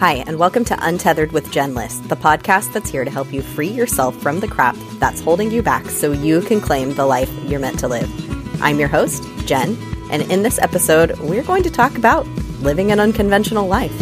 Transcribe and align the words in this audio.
Hi, 0.00 0.24
and 0.26 0.40
welcome 0.40 0.64
to 0.64 0.86
Untethered 0.86 1.30
with 1.30 1.52
Jen 1.52 1.74
Liss, 1.74 1.98
the 1.98 2.16
podcast 2.16 2.72
that's 2.72 2.90
here 2.90 3.04
to 3.04 3.10
help 3.10 3.32
you 3.32 3.42
free 3.42 3.68
yourself 3.68 4.14
from 4.20 4.40
the 4.40 4.48
crap 4.48 4.74
that's 4.98 5.20
holding 5.20 5.52
you 5.52 5.62
back 5.62 5.86
so 5.86 6.10
you 6.10 6.42
can 6.42 6.60
claim 6.60 6.92
the 6.94 7.06
life 7.06 7.30
you're 7.44 7.60
meant 7.60 7.78
to 7.78 7.86
live. 7.88 8.10
I'm 8.60 8.80
your 8.80 8.88
host, 8.88 9.22
Jen, 9.46 9.78
and 10.10 10.22
in 10.32 10.42
this 10.42 10.58
episode, 10.58 11.16
we're 11.20 11.44
going 11.44 11.62
to 11.62 11.70
talk 11.70 11.96
about 11.96 12.26
living 12.60 12.90
an 12.90 12.98
unconventional 12.98 13.68
life. 13.68 13.92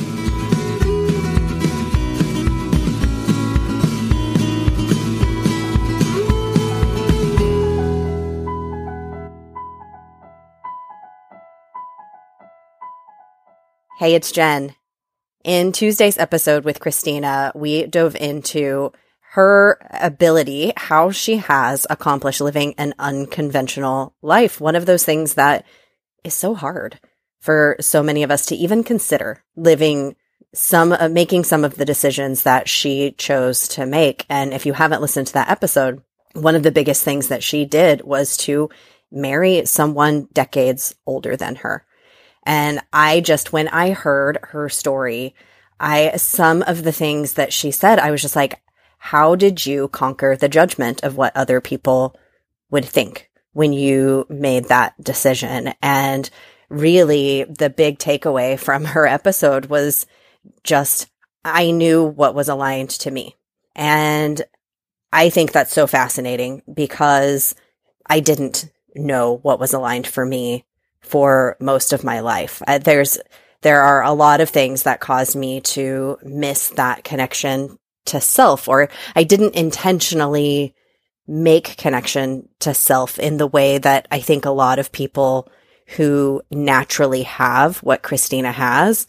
Hey, 13.99 14.15
it's 14.15 14.33
Jen. 14.33 14.75
In 15.45 15.73
Tuesday's 15.73 16.19
episode 16.19 16.65
with 16.65 16.79
Christina, 16.79 17.51
we 17.55 17.87
dove 17.87 18.15
into 18.15 18.93
her 19.33 19.79
ability, 19.91 20.73
how 20.77 21.11
she 21.11 21.39
has 21.39 21.85
accomplished 21.91 22.41
living 22.41 22.75
an 22.79 22.95
unconventional 22.99 24.15
life. 24.23 24.61
One 24.61 24.77
of 24.77 24.87
those 24.87 25.05
things 25.05 25.35
that 25.35 25.67
is 26.23 26.33
so 26.33 26.55
hard 26.55 27.01
for 27.41 27.77
so 27.81 28.05
many 28.05 28.23
of 28.23 28.31
us 28.31 28.47
to 28.47 28.55
even 28.55 28.85
consider 28.85 29.43
living 29.57 30.15
some, 30.55 30.93
uh, 30.93 31.09
making 31.09 31.43
some 31.43 31.65
of 31.65 31.75
the 31.75 31.85
decisions 31.85 32.45
that 32.45 32.69
she 32.69 33.11
chose 33.13 33.67
to 33.69 33.85
make. 33.85 34.25
And 34.29 34.55
if 34.55 34.65
you 34.65 34.75
haven't 34.75 35.03
listened 35.03 35.27
to 35.29 35.33
that 35.33 35.51
episode, 35.51 36.03
one 36.35 36.55
of 36.55 36.63
the 36.63 36.71
biggest 36.71 37.03
things 37.03 37.29
that 37.29 37.43
she 37.43 37.65
did 37.65 38.03
was 38.03 38.37
to 38.39 38.71
marry 39.11 39.67
someone 39.67 40.29
decades 40.33 40.95
older 41.05 41.37
than 41.37 41.57
her. 41.57 41.85
And 42.45 42.81
I 42.93 43.21
just, 43.21 43.53
when 43.53 43.69
I 43.69 43.91
heard 43.91 44.39
her 44.43 44.69
story, 44.69 45.35
I, 45.79 46.17
some 46.17 46.63
of 46.63 46.83
the 46.85 46.93
things 46.93 47.35
that 47.35 47.53
she 47.53 47.71
said, 47.71 47.99
I 47.99 48.11
was 48.11 48.23
just 48.23 48.37
like, 48.37 48.61
how 48.99 49.35
did 49.35 49.67
you 49.67 49.89
conquer 49.89 50.37
the 50.37 50.49
judgment 50.49 51.03
of 51.03 51.17
what 51.17 51.37
other 51.37 51.61
people 51.61 52.17
would 52.71 52.85
think 52.85 53.31
when 53.53 53.73
you 53.73 54.27
made 54.29 54.67
that 54.67 54.95
decision? 55.03 55.75
And 55.83 56.31
really 56.69 57.45
the 57.45 57.69
big 57.69 57.99
takeaway 57.99 58.59
from 58.59 58.85
her 58.85 59.07
episode 59.07 59.67
was 59.67 60.07
just, 60.63 61.09
I 61.45 61.71
knew 61.71 62.05
what 62.05 62.35
was 62.35 62.49
aligned 62.49 62.91
to 62.91 63.11
me. 63.11 63.37
And 63.75 64.41
I 65.13 65.31
think 65.31 65.53
that's 65.53 65.73
so 65.73 65.87
fascinating 65.87 66.63
because 66.73 67.55
I 68.07 68.21
didn't 68.21 68.71
know 68.95 69.39
what 69.39 69.61
was 69.61 69.73
aligned 69.73 70.07
for 70.07 70.25
me 70.25 70.65
for 71.03 71.57
most 71.61 71.93
of 71.93 72.05
my 72.05 72.21
life. 72.21 72.63
Uh, 72.67 72.79
there's, 72.79 73.19
there 73.63 73.83
are 73.83 74.03
a 74.03 74.13
lot 74.13 74.41
of 74.41 74.51
things 74.51 74.85
that 74.85 75.01
caused 75.01 75.37
me 75.37 75.61
to 75.61 76.19
miss 76.23 76.71
that 76.71 77.05
connection 77.05 77.79
to 78.07 78.21
self, 78.21 78.69
or 78.69 78.89
I 79.15 79.25
didn't 79.25 79.55
intentionally 79.55 80.75
make 81.27 81.77
connection 81.77 82.49
to 82.61 82.75
self 82.75 83.19
in 83.19 83.37
the 83.37 83.47
way 83.47 83.79
that 83.79 84.09
I 84.11 84.21
think 84.21 84.45
a 84.45 84.51
lot 84.51 84.79
of 84.79 84.93
people 84.93 85.51
who 85.97 86.43
naturally 86.51 87.23
have 87.23 87.79
what 87.79 88.03
Christina 88.03 88.51
has 88.53 89.07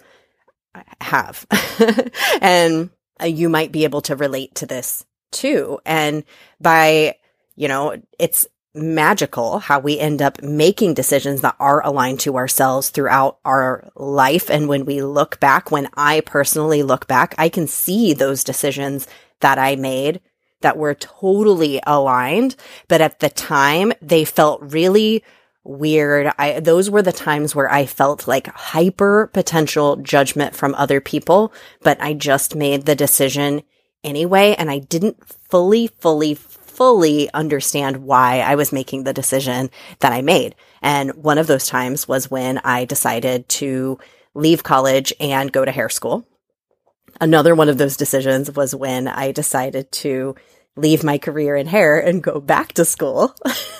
have. 1.02 1.46
and 2.42 2.90
you 3.24 3.50
might 3.50 3.72
be 3.72 3.84
able 3.84 4.02
to 4.02 4.16
relate 4.16 4.56
to 4.56 4.66
this 4.66 5.06
too. 5.32 5.80
And 5.86 6.24
by, 6.60 7.16
you 7.56 7.68
know, 7.68 8.02
it's 8.20 8.48
magical 8.76 9.60
how 9.60 9.80
we 9.80 10.00
end 10.00 10.22
up 10.22 10.42
making 10.42 10.94
decisions 10.94 11.42
that 11.42 11.56
are 11.60 11.86
aligned 11.86 12.20
to 12.22 12.36
ourselves 12.36 12.90
throughout 12.90 13.38
our 13.46 13.92
life. 13.96 14.50
And 14.50 14.68
when 14.68 14.86
we 14.86 15.02
look 15.02 15.40
back, 15.40 15.72
when 15.72 15.90
I 15.96 16.22
personally 16.22 16.84
look 16.84 17.08
back, 17.08 17.36
I 17.38 17.50
can 17.50 17.68
see 17.68 18.14
those 18.14 18.44
decisions 18.44 19.08
that 19.42 19.60
I 19.60 19.76
made 19.76 20.22
that 20.62 20.78
were 20.78 20.96
totally 20.96 21.80
aligned. 21.86 22.56
But 22.88 23.02
at 23.02 23.20
the 23.20 23.30
time, 23.30 23.94
they 24.02 24.26
felt 24.26 24.62
really 24.62 25.24
weird. 25.64 26.32
I, 26.38 26.60
those 26.60 26.90
were 26.90 27.02
the 27.02 27.12
times 27.12 27.56
where 27.56 27.72
I 27.72 27.86
felt 27.86 28.28
like 28.28 28.48
hyper 28.48 29.28
potential 29.28 29.98
judgment 29.98 30.56
from 30.56 30.76
other 30.76 31.00
people, 31.00 31.54
but 31.82 32.02
I 32.02 32.14
just 32.14 32.56
made 32.56 32.86
the 32.86 32.96
decision 32.96 33.64
anyway. 34.04 34.56
And 34.58 34.70
I 34.70 34.80
didn't 34.80 35.24
fully, 35.26 35.88
fully, 35.88 36.34
fully 36.74 37.32
understand 37.34 37.98
why 37.98 38.40
I 38.40 38.56
was 38.56 38.74
making 38.74 39.04
the 39.04 39.14
decision 39.14 39.70
that 40.00 40.12
I 40.12 40.22
made. 40.22 40.56
And 40.82 41.12
one 41.16 41.38
of 41.38 41.48
those 41.48 41.68
times 41.68 42.08
was 42.08 42.32
when 42.32 42.58
I 42.60 42.86
decided 42.86 43.48
to 43.50 44.00
leave 44.34 44.64
college 44.64 45.14
and 45.20 45.52
go 45.52 45.64
to 45.64 45.72
hair 45.72 45.90
school. 45.90 46.28
Another 47.22 47.54
one 47.56 47.70
of 47.70 47.78
those 47.78 47.98
decisions 47.98 48.52
was 48.52 48.74
when 48.76 49.08
I 49.08 49.32
decided 49.32 49.92
to 49.94 50.36
leave 50.76 51.04
my 51.04 51.18
career 51.18 51.56
in 51.56 51.68
hair 51.68 52.00
and 52.00 52.24
go 52.24 52.40
back 52.40 52.74
to 52.74 52.86
school. 52.86 53.36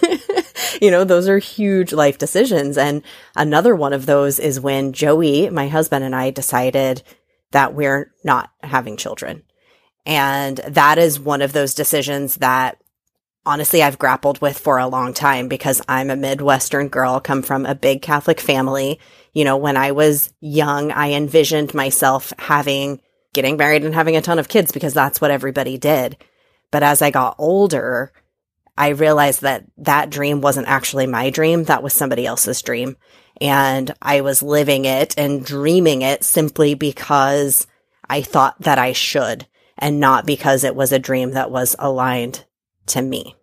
you 0.82 0.92
know, 0.92 1.04
those 1.04 1.28
are 1.28 1.40
huge 1.40 1.92
life 1.92 2.18
decisions. 2.18 2.78
And 2.78 3.02
another 3.36 3.76
one 3.76 3.94
of 3.94 4.06
those 4.06 4.38
is 4.40 4.60
when 4.60 4.94
Joey, 4.94 5.50
my 5.50 5.68
husband 5.68 6.06
and 6.06 6.16
I 6.16 6.30
decided 6.30 7.02
that 7.52 7.74
we're 7.74 8.12
not 8.24 8.52
having 8.62 8.98
children. 8.98 9.44
And 10.06 10.58
that 10.58 10.98
is 10.98 11.20
one 11.20 11.42
of 11.42 11.54
those 11.54 11.74
decisions 11.74 12.36
that 12.36 12.83
honestly 13.46 13.84
I've 13.84 14.00
grappled 14.00 14.42
with 14.42 14.58
for 14.58 14.78
a 14.78 14.88
long 14.88 15.14
time 15.14 15.48
because 15.48 15.82
I'm 15.88 16.10
a 16.10 16.16
Midwestern 16.16 16.88
girl, 16.88 17.20
come 17.20 17.42
from 17.42 17.66
a 17.66 17.76
big 17.76 18.02
Catholic 18.02 18.40
family. 18.40 19.00
You 19.34 19.46
know, 19.46 19.58
when 19.58 19.78
I 19.78 19.92
was 19.92 20.32
young, 20.40 20.92
I 20.92 21.12
envisioned 21.14 21.74
myself 21.74 22.34
having, 22.40 23.02
getting 23.34 23.58
married 23.58 23.84
and 23.84 23.94
having 23.94 24.16
a 24.16 24.22
ton 24.22 24.40
of 24.40 24.50
kids 24.50 24.72
because 24.72 24.94
that's 24.94 25.20
what 25.20 25.32
everybody 25.32 25.78
did. 25.78 26.18
But 26.72 26.84
as 26.84 27.02
I 27.02 27.12
got 27.12 27.36
older, 27.38 28.12
I 28.78 28.90
realized 28.90 29.42
that 29.42 29.66
that 29.78 30.10
dream 30.10 30.42
wasn't 30.42 30.68
actually 30.68 31.08
my 31.08 31.30
dream. 31.30 31.66
That 31.66 31.84
was 31.84 31.94
somebody 31.94 32.26
else's 32.26 32.62
dream. 32.62 32.98
And 33.42 33.94
I 34.02 34.22
was 34.22 34.42
living 34.42 34.86
it 34.86 35.14
and 35.18 35.46
dreaming 35.46 36.02
it 36.02 36.24
simply 36.24 36.74
because 36.74 37.68
I 38.10 38.22
thought 38.22 38.60
that 38.62 38.80
I 38.80 38.94
should 38.94 39.48
and 39.78 40.00
not 40.00 40.26
because 40.26 40.64
it 40.64 40.76
was 40.76 40.92
a 40.92 41.00
dream 41.00 41.32
that 41.32 41.52
was 41.52 41.76
aligned 41.80 42.46
to 42.88 43.02
me. 43.02 43.36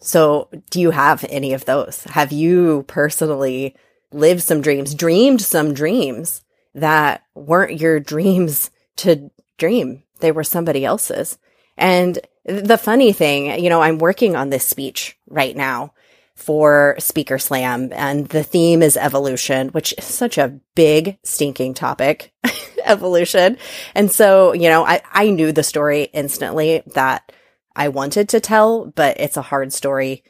So 0.00 0.48
do 0.70 0.80
you 0.80 0.90
have 0.90 1.24
any 1.28 1.52
of 1.52 1.64
those? 1.66 2.04
Have 2.04 2.32
you 2.32 2.84
personally 2.88 3.76
lived 4.12 4.42
some 4.42 4.60
dreams, 4.60 4.94
dreamed 4.94 5.42
some 5.42 5.74
dreams 5.74 6.42
that 6.74 7.22
weren't 7.34 7.80
your 7.80 8.00
dreams 8.00 8.70
to 8.96 9.30
dream? 9.58 10.02
They 10.20 10.32
were 10.32 10.44
somebody 10.44 10.84
else's. 10.84 11.38
And 11.76 12.18
the 12.44 12.78
funny 12.78 13.12
thing, 13.12 13.62
you 13.62 13.68
know, 13.68 13.82
I'm 13.82 13.98
working 13.98 14.36
on 14.36 14.50
this 14.50 14.66
speech 14.66 15.16
right 15.28 15.56
now 15.56 15.92
for 16.34 16.96
Speaker 16.98 17.38
Slam 17.38 17.92
and 17.92 18.26
the 18.28 18.42
theme 18.42 18.82
is 18.82 18.96
evolution, 18.96 19.68
which 19.68 19.94
is 19.98 20.04
such 20.04 20.38
a 20.38 20.58
big 20.74 21.18
stinking 21.22 21.74
topic, 21.74 22.32
evolution. 22.84 23.58
And 23.94 24.10
so, 24.10 24.54
you 24.54 24.70
know, 24.70 24.84
I, 24.84 25.02
I 25.12 25.30
knew 25.30 25.52
the 25.52 25.62
story 25.62 26.04
instantly 26.14 26.82
that 26.94 27.30
I 27.80 27.88
wanted 27.88 28.28
to 28.28 28.40
tell, 28.40 28.92
but 28.94 29.18
it's 29.18 29.38
a 29.38 29.42
hard 29.42 29.72
story 29.72 30.22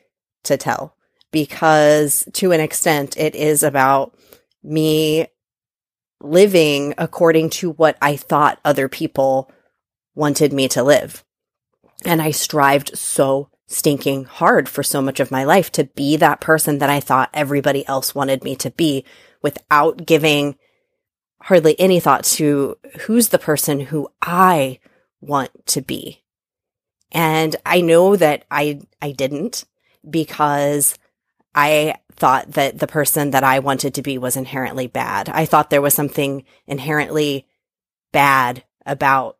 to 0.45 0.57
tell 0.57 0.95
because 1.33 2.25
to 2.35 2.53
an 2.53 2.61
extent 2.61 3.17
it 3.17 3.35
is 3.35 3.65
about 3.65 4.15
me 4.63 5.27
living 6.21 6.95
according 6.97 7.51
to 7.51 7.73
what 7.73 7.99
I 8.01 8.15
thought 8.15 8.61
other 8.65 8.89
people 8.89 9.51
wanted 10.15 10.53
me 10.53 10.69
to 10.69 10.85
live. 10.85 11.25
And 12.05 12.23
I 12.23 12.31
strived 12.31 12.97
so 12.97 13.51
stinking 13.67 14.27
hard 14.27 14.69
for 14.69 14.85
so 14.85 15.03
much 15.03 15.19
of 15.19 15.33
my 15.33 15.43
life 15.43 15.73
to 15.73 15.83
be 15.97 16.17
that 16.19 16.41
person 16.41 16.79
that 16.79 16.89
I 16.89 17.01
thought 17.01 17.31
everybody 17.35 17.85
else 17.89 18.15
wanted 18.15 18.45
me 18.45 18.55
to 18.55 18.71
be 18.71 19.05
without 19.43 20.07
giving 20.07 20.57
hardly 21.43 21.75
any 21.81 21.99
thought 21.99 22.23
to 22.23 22.79
who's 23.01 23.31
the 23.31 23.41
person 23.41 23.81
who 23.81 24.09
I 24.23 24.79
want 25.21 25.51
to 25.67 25.81
be. 25.81 26.23
And 27.13 27.57
I 27.67 27.81
know 27.81 28.17
that 28.17 28.45
I, 28.51 28.81
I 29.03 29.13
didn't 29.13 29.65
because 30.09 30.95
I 31.55 31.97
thought 32.13 32.53
that 32.53 32.79
the 32.79 32.87
person 32.87 33.31
that 33.31 33.45
I 33.45 33.59
wanted 33.59 33.95
to 33.95 34.03
be 34.03 34.19
was 34.19 34.37
inherently 34.37 34.87
bad. 34.87 35.29
I 35.29 35.47
thought 35.47 35.71
there 35.71 35.83
was 35.83 35.95
something 35.95 36.45
inherently 36.67 37.47
bad 38.13 38.65
about 38.87 39.37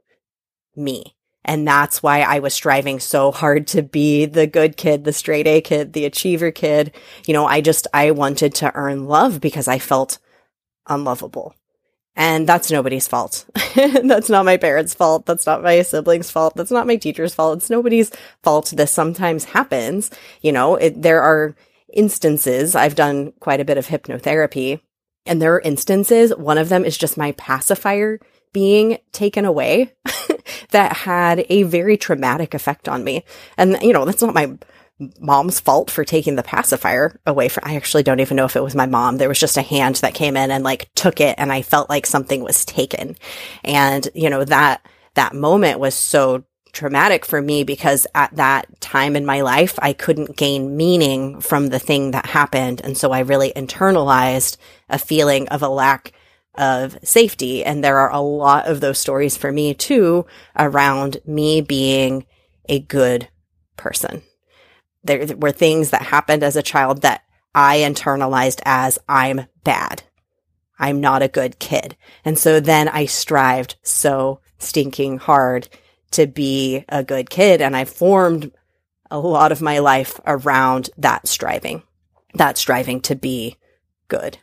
me. 0.75 1.15
And 1.45 1.67
that's 1.67 2.03
why 2.03 2.21
I 2.21 2.41
was 2.41 2.53
striving 2.53 3.01
so 3.01 3.31
hard 3.31 3.67
to 3.69 3.83
be 3.83 4.27
the 4.27 4.47
good 4.47 4.77
kid, 4.77 5.05
the 5.05 5.13
straight 5.13 5.47
A 5.47 5.61
kid, 5.61 5.93
the 5.93 6.05
achiever 6.05 6.51
kid. 6.51 6.93
You 7.27 7.35
know, 7.35 7.47
I 7.47 7.61
just, 7.61 7.87
I 7.95 8.11
wanted 8.11 8.55
to 8.57 8.75
earn 8.75 9.07
love 9.07 9.41
because 9.41 9.67
I 9.67 9.79
felt 9.79 10.19
unlovable. 10.87 11.55
And 12.17 12.47
that's 12.47 12.71
nobody's 12.71 13.09
fault. 13.09 13.47
that's 13.75 14.29
not 14.29 14.45
my 14.45 14.57
parents' 14.57 14.95
fault. 14.95 15.27
That's 15.27 15.47
not 15.47 15.63
my 15.63 15.83
siblings' 15.83 16.31
fault. 16.31 16.55
That's 16.57 16.71
not 16.71 16.87
my 16.87 16.97
teacher's 16.97 17.35
fault. 17.35 17.59
It's 17.59 17.71
nobody's 17.71 18.11
fault. 18.43 18.73
This 18.77 18.91
sometimes 18.91 19.45
happens. 19.45 20.11
You 20.43 20.53
know, 20.53 20.75
it, 20.75 21.01
there 21.01 21.23
are 21.23 21.55
instances. 21.93 22.75
I've 22.75 22.95
done 22.95 23.33
quite 23.41 23.61
a 23.61 23.65
bit 23.65 23.79
of 23.79 23.87
hypnotherapy 23.87 24.81
and 25.27 25.41
there 25.41 25.55
are 25.55 25.61
instances. 25.61 26.35
One 26.37 26.59
of 26.59 26.69
them 26.69 26.85
is 26.85 26.99
just 26.99 27.17
my 27.17 27.33
pacifier 27.33 28.19
being 28.53 28.99
taken 29.13 29.45
away 29.45 29.93
that 30.71 30.97
had 30.97 31.47
a 31.49 31.63
very 31.65 31.97
traumatic 31.97 32.55
effect 32.55 32.89
on 32.89 33.05
me. 33.05 33.25
And, 33.57 33.77
you 33.83 33.93
know, 33.93 34.05
that's 34.05 34.23
not 34.23 34.35
my 34.35 34.59
mom's 35.19 35.61
fault 35.61 35.91
for 35.91 36.05
taking 36.05 36.37
the 36.37 36.43
pacifier 36.43 37.19
away 37.27 37.49
from, 37.49 37.65
I 37.67 37.77
actually 37.77 38.03
don't 38.03 38.21
even 38.21 38.37
know 38.37 38.45
if 38.45 38.57
it 38.57 38.63
was 38.63 38.75
my 38.75 38.87
mom. 38.87 39.17
There 39.17 39.29
was 39.29 39.41
just 39.41 39.57
a 39.57 39.63
hand 39.63 39.97
that 39.97 40.15
came 40.15 40.37
in 40.37 40.51
and 40.51 40.65
like 40.65 40.91
took 40.95 41.21
it 41.21 41.35
and 41.39 41.53
I 41.53 41.63
felt 41.63 41.89
like 41.89 42.07
something 42.07 42.43
was 42.43 42.65
taken. 42.65 43.17
And, 43.65 44.09
you 44.15 44.31
know, 44.31 44.45
that, 44.45 44.87
that 45.15 45.35
moment 45.35 45.81
was 45.81 45.95
so 45.95 46.45
traumatic 46.73 47.25
for 47.25 47.43
me 47.43 47.65
because 47.65 48.07
at 48.15 48.35
that 48.37 48.81
time 48.81 49.17
in 49.17 49.27
my 49.27 49.41
life, 49.41 49.79
I 49.81 49.93
couldn't 49.93 50.37
gain 50.37 50.77
meaning 50.77 51.41
from 51.41 51.69
the 51.69 51.79
thing 51.79 52.13
that 52.13 52.27
happened. 52.27 52.81
And 52.83 52.97
so 52.97 53.11
I 53.11 53.21
really 53.21 53.53
internalized 53.55 54.57
a 54.89 54.99
feeling 54.99 55.49
of 55.49 55.63
a 55.63 55.69
lack 55.69 56.13
of 56.55 56.99
safety. 57.03 57.65
And 57.65 57.83
there 57.83 57.99
are 57.99 58.13
a 58.13 58.21
lot 58.21 58.67
of 58.67 58.81
those 58.81 58.99
stories 58.99 59.37
for 59.37 59.51
me 59.51 59.75
too 59.75 60.27
around 60.57 61.19
me 61.25 61.61
being 61.61 62.27
a 62.69 62.81
good 62.81 63.29
person. 63.77 64.23
There 65.03 65.27
were 65.37 65.53
things 65.53 65.91
that 65.91 66.03
happened 66.03 66.43
as 66.43 66.57
a 66.57 66.63
child 66.63 67.03
that 67.03 67.23
I 67.55 67.79
internalized 67.79 68.61
as 68.65 68.99
I'm 69.09 69.47
bad. 69.65 70.03
I'm 70.79 71.01
not 71.01 71.23
a 71.23 71.29
good 71.29 71.59
kid. 71.59 71.97
And 72.25 72.39
so 72.39 72.61
then 72.61 72.89
I 72.89 73.07
strived 73.07 73.77
so 73.83 74.41
stinking 74.59 75.19
hard 75.19 75.69
to 76.13 76.27
be 76.27 76.85
a 76.89 77.05
good 77.05 77.29
kid. 77.31 77.61
And 77.61 77.77
I 77.77 77.85
formed 77.85 78.53
a 79.11 79.19
lot 79.19 79.53
of 79.53 79.61
my 79.61 79.79
life 79.79 80.21
around 80.27 80.91
that 80.97 81.27
striving, 81.27 81.83
that 82.35 82.57
striving 82.57 83.01
to 83.03 83.15
be 83.15 83.57
good. 84.09 84.39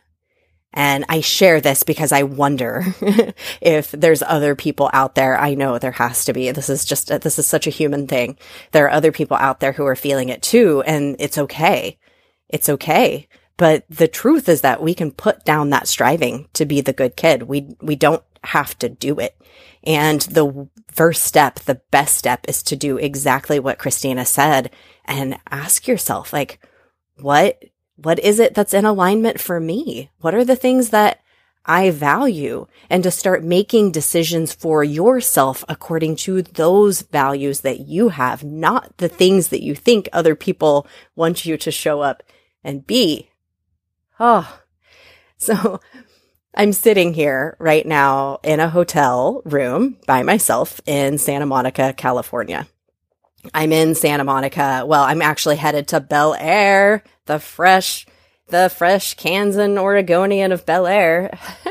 And 0.74 1.04
I 1.08 1.20
share 1.20 1.60
this 1.60 1.82
because 1.82 2.12
I 2.12 2.24
wonder 2.24 2.84
if 3.60 3.90
there's 3.90 4.22
other 4.22 4.54
people 4.54 4.90
out 4.92 5.14
there. 5.14 5.38
I 5.38 5.54
know 5.54 5.78
there 5.78 5.92
has 5.92 6.24
to 6.26 6.32
be. 6.32 6.50
This 6.50 6.68
is 6.68 6.84
just, 6.84 7.08
this 7.08 7.38
is 7.38 7.46
such 7.46 7.66
a 7.66 7.70
human 7.70 8.06
thing. 8.06 8.38
There 8.72 8.84
are 8.84 8.90
other 8.90 9.10
people 9.10 9.36
out 9.38 9.60
there 9.60 9.72
who 9.72 9.86
are 9.86 9.96
feeling 9.96 10.28
it 10.28 10.42
too. 10.42 10.82
And 10.86 11.16
it's 11.18 11.38
okay. 11.38 11.98
It's 12.48 12.68
okay. 12.68 13.28
But 13.56 13.84
the 13.88 14.08
truth 14.08 14.48
is 14.48 14.60
that 14.60 14.82
we 14.82 14.94
can 14.94 15.10
put 15.10 15.44
down 15.44 15.70
that 15.70 15.88
striving 15.88 16.48
to 16.52 16.64
be 16.64 16.80
the 16.80 16.92
good 16.92 17.16
kid. 17.16 17.44
We, 17.44 17.74
we 17.80 17.96
don't 17.96 18.22
have 18.44 18.78
to 18.78 18.88
do 18.88 19.18
it. 19.18 19.36
And 19.84 20.20
the 20.22 20.68
first 20.88 21.24
step, 21.24 21.60
the 21.60 21.80
best 21.90 22.16
step 22.16 22.44
is 22.48 22.62
to 22.64 22.76
do 22.76 22.98
exactly 22.98 23.58
what 23.58 23.78
Christina 23.78 24.24
said 24.24 24.70
and 25.04 25.38
ask 25.50 25.88
yourself, 25.88 26.32
like, 26.32 26.60
what, 27.20 27.62
what 28.02 28.20
is 28.20 28.38
it 28.38 28.54
that's 28.54 28.74
in 28.74 28.84
alignment 28.84 29.40
for 29.40 29.58
me? 29.58 30.10
What 30.20 30.34
are 30.34 30.44
the 30.44 30.56
things 30.56 30.90
that 30.90 31.20
I 31.64 31.90
value 31.90 32.66
and 32.88 33.02
to 33.02 33.10
start 33.10 33.44
making 33.44 33.92
decisions 33.92 34.54
for 34.54 34.82
yourself 34.82 35.64
according 35.68 36.16
to 36.16 36.42
those 36.42 37.02
values 37.02 37.60
that 37.60 37.80
you 37.80 38.10
have, 38.10 38.42
not 38.42 38.96
the 38.96 39.08
things 39.08 39.48
that 39.48 39.62
you 39.62 39.74
think 39.74 40.08
other 40.12 40.34
people 40.34 40.86
want 41.14 41.44
you 41.44 41.58
to 41.58 41.70
show 41.70 42.00
up 42.00 42.22
and 42.64 42.86
be. 42.86 43.30
Oh, 44.18 44.60
so 45.36 45.80
I'm 46.54 46.72
sitting 46.72 47.14
here 47.14 47.56
right 47.58 47.84
now 47.84 48.38
in 48.42 48.60
a 48.60 48.70
hotel 48.70 49.42
room 49.44 49.98
by 50.06 50.22
myself 50.22 50.80
in 50.86 51.18
Santa 51.18 51.46
Monica, 51.46 51.92
California. 51.92 52.66
I'm 53.54 53.72
in 53.72 53.94
Santa 53.94 54.24
Monica. 54.24 54.84
Well, 54.86 55.02
I'm 55.02 55.22
actually 55.22 55.56
headed 55.56 55.88
to 55.88 56.00
Bel 56.00 56.34
Air, 56.38 57.02
the 57.26 57.38
fresh, 57.38 58.06
the 58.48 58.68
fresh 58.68 59.14
Kansan 59.14 59.78
Oregonian 59.78 60.52
of 60.52 60.66
Bel 60.66 60.86
Air. 60.86 61.38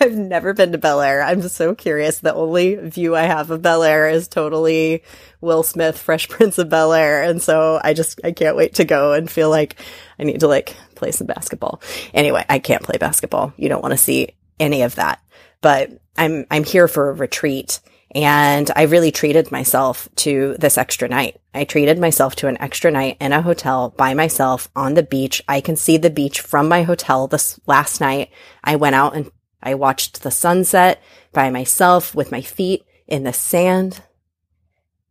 I've 0.00 0.16
never 0.16 0.54
been 0.54 0.72
to 0.72 0.78
Bel 0.78 1.00
Air. 1.00 1.22
I'm 1.22 1.42
so 1.42 1.74
curious. 1.74 2.20
The 2.20 2.34
only 2.34 2.76
view 2.76 3.16
I 3.16 3.22
have 3.22 3.50
of 3.50 3.62
Bel 3.62 3.82
Air 3.82 4.08
is 4.08 4.28
totally 4.28 5.02
Will 5.40 5.62
Smith, 5.62 5.98
Fresh 5.98 6.28
Prince 6.28 6.58
of 6.58 6.68
Bel 6.68 6.92
Air. 6.92 7.22
And 7.24 7.42
so 7.42 7.80
I 7.82 7.94
just, 7.94 8.20
I 8.24 8.32
can't 8.32 8.56
wait 8.56 8.74
to 8.74 8.84
go 8.84 9.12
and 9.12 9.30
feel 9.30 9.50
like 9.50 9.76
I 10.18 10.24
need 10.24 10.40
to 10.40 10.48
like 10.48 10.76
play 10.94 11.10
some 11.10 11.26
basketball. 11.26 11.82
Anyway, 12.14 12.44
I 12.48 12.58
can't 12.58 12.82
play 12.82 12.98
basketball. 12.98 13.52
You 13.56 13.68
don't 13.68 13.82
want 13.82 13.92
to 13.92 13.98
see 13.98 14.28
any 14.60 14.82
of 14.82 14.94
that, 14.96 15.20
but 15.60 15.90
I'm, 16.16 16.46
I'm 16.50 16.64
here 16.64 16.88
for 16.88 17.10
a 17.10 17.14
retreat 17.14 17.80
and 18.14 18.70
I 18.74 18.82
really 18.82 19.12
treated 19.12 19.52
myself 19.52 20.08
to 20.16 20.56
this 20.58 20.78
extra 20.78 21.08
night. 21.08 21.40
I 21.52 21.64
treated 21.64 21.98
myself 21.98 22.36
to 22.36 22.48
an 22.48 22.56
extra 22.60 22.90
night 22.90 23.18
in 23.20 23.32
a 23.32 23.42
hotel 23.42 23.90
by 23.90 24.14
myself 24.14 24.70
on 24.74 24.94
the 24.94 25.02
beach. 25.02 25.42
I 25.46 25.60
can 25.60 25.76
see 25.76 25.98
the 25.98 26.08
beach 26.08 26.40
from 26.40 26.68
my 26.68 26.84
hotel. 26.84 27.26
This 27.26 27.60
last 27.66 28.00
night, 28.00 28.30
I 28.64 28.76
went 28.76 28.94
out 28.94 29.14
and 29.14 29.30
I 29.62 29.74
watched 29.74 30.22
the 30.22 30.30
sunset 30.30 31.02
by 31.32 31.50
myself 31.50 32.14
with 32.14 32.32
my 32.32 32.40
feet 32.40 32.84
in 33.06 33.24
the 33.24 33.32
sand. 33.32 34.02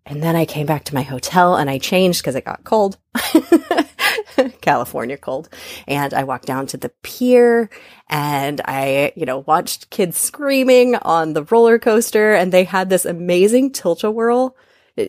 And 0.05 0.23
then 0.23 0.35
I 0.35 0.45
came 0.45 0.65
back 0.65 0.85
to 0.85 0.95
my 0.95 1.03
hotel 1.03 1.55
and 1.55 1.69
I 1.69 1.77
changed 1.77 2.21
because 2.21 2.35
it 2.35 2.45
got 2.45 2.63
cold. 2.63 2.97
California 4.61 5.17
cold. 5.17 5.49
And 5.87 6.13
I 6.13 6.23
walked 6.23 6.45
down 6.45 6.67
to 6.67 6.77
the 6.77 6.91
pier 7.03 7.69
and 8.09 8.61
I, 8.65 9.13
you 9.15 9.25
know, 9.25 9.39
watched 9.39 9.89
kids 9.89 10.17
screaming 10.17 10.95
on 10.95 11.33
the 11.33 11.43
roller 11.43 11.79
coaster 11.79 12.33
and 12.33 12.51
they 12.51 12.63
had 12.63 12.89
this 12.89 13.05
amazing 13.05 13.71
tilt-a-whirl. 13.71 14.55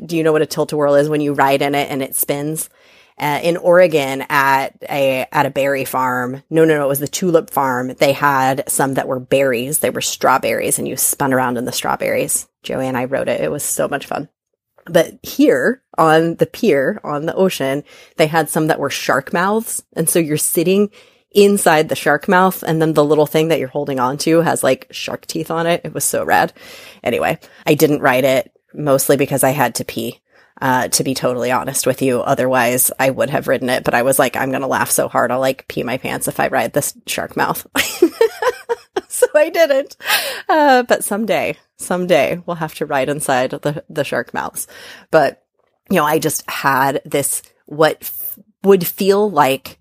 Do 0.04 0.16
you 0.16 0.22
know 0.22 0.32
what 0.32 0.42
a 0.42 0.46
tilt-a-whirl 0.46 0.96
is 0.96 1.08
when 1.08 1.20
you 1.20 1.32
ride 1.32 1.62
in 1.62 1.74
it 1.74 1.90
and 1.90 2.02
it 2.02 2.14
spins? 2.14 2.68
Uh, 3.20 3.40
in 3.42 3.56
Oregon 3.56 4.24
at 4.28 4.76
a 4.88 5.26
at 5.32 5.44
a 5.44 5.50
berry 5.50 5.84
farm. 5.84 6.44
No, 6.50 6.64
no, 6.64 6.76
no, 6.76 6.84
it 6.84 6.88
was 6.88 7.00
the 7.00 7.08
tulip 7.08 7.50
farm. 7.50 7.88
They 7.94 8.12
had 8.12 8.70
some 8.70 8.94
that 8.94 9.08
were 9.08 9.18
berries. 9.18 9.80
They 9.80 9.90
were 9.90 10.00
strawberries, 10.00 10.78
and 10.78 10.86
you 10.86 10.96
spun 10.96 11.32
around 11.32 11.56
in 11.56 11.64
the 11.64 11.72
strawberries. 11.72 12.46
Joey 12.62 12.86
and 12.86 12.96
I 12.96 13.06
rode 13.06 13.26
it. 13.26 13.40
It 13.40 13.50
was 13.50 13.64
so 13.64 13.88
much 13.88 14.06
fun. 14.06 14.28
But 14.90 15.18
here 15.22 15.82
on 15.96 16.36
the 16.36 16.46
pier 16.46 17.00
on 17.04 17.26
the 17.26 17.34
ocean, 17.34 17.84
they 18.16 18.26
had 18.26 18.48
some 18.48 18.68
that 18.68 18.80
were 18.80 18.90
shark 18.90 19.32
mouths. 19.32 19.82
And 19.94 20.08
so 20.08 20.18
you're 20.18 20.36
sitting 20.36 20.90
inside 21.32 21.88
the 21.88 21.96
shark 21.96 22.28
mouth 22.28 22.62
and 22.62 22.80
then 22.80 22.94
the 22.94 23.04
little 23.04 23.26
thing 23.26 23.48
that 23.48 23.58
you're 23.58 23.68
holding 23.68 24.00
on 24.00 24.16
to 24.18 24.40
has 24.40 24.64
like 24.64 24.86
shark 24.90 25.26
teeth 25.26 25.50
on 25.50 25.66
it. 25.66 25.82
It 25.84 25.92
was 25.92 26.04
so 26.04 26.24
rad. 26.24 26.52
Anyway, 27.02 27.38
I 27.66 27.74
didn't 27.74 28.00
ride 28.00 28.24
it 28.24 28.52
mostly 28.72 29.16
because 29.16 29.44
I 29.44 29.50
had 29.50 29.76
to 29.76 29.84
pee. 29.84 30.20
Uh, 30.60 30.88
to 30.88 31.04
be 31.04 31.14
totally 31.14 31.52
honest 31.52 31.86
with 31.86 32.02
you. 32.02 32.20
Otherwise, 32.20 32.90
I 32.98 33.10
would 33.10 33.30
have 33.30 33.46
ridden 33.46 33.70
it, 33.70 33.84
but 33.84 33.94
I 33.94 34.02
was 34.02 34.18
like, 34.18 34.34
I'm 34.34 34.50
going 34.50 34.62
to 34.62 34.66
laugh 34.66 34.90
so 34.90 35.06
hard. 35.06 35.30
I'll 35.30 35.38
like 35.38 35.68
pee 35.68 35.84
my 35.84 35.98
pants 35.98 36.26
if 36.26 36.40
I 36.40 36.48
ride 36.48 36.72
this 36.72 36.94
shark 37.06 37.36
mouth. 37.36 37.64
so 39.20 39.26
I 39.34 39.50
didn't. 39.50 39.96
Uh, 40.48 40.82
but 40.82 41.04
someday, 41.04 41.56
someday 41.76 42.42
we'll 42.46 42.56
have 42.56 42.74
to 42.76 42.86
ride 42.86 43.08
inside 43.08 43.50
the, 43.50 43.84
the 43.88 44.04
shark 44.04 44.32
mouths. 44.32 44.66
But, 45.10 45.44
you 45.90 45.96
know, 45.96 46.04
I 46.04 46.18
just 46.18 46.48
had 46.50 47.02
this, 47.04 47.42
what 47.66 47.98
f- 48.00 48.38
would 48.62 48.86
feel 48.86 49.30
like 49.30 49.78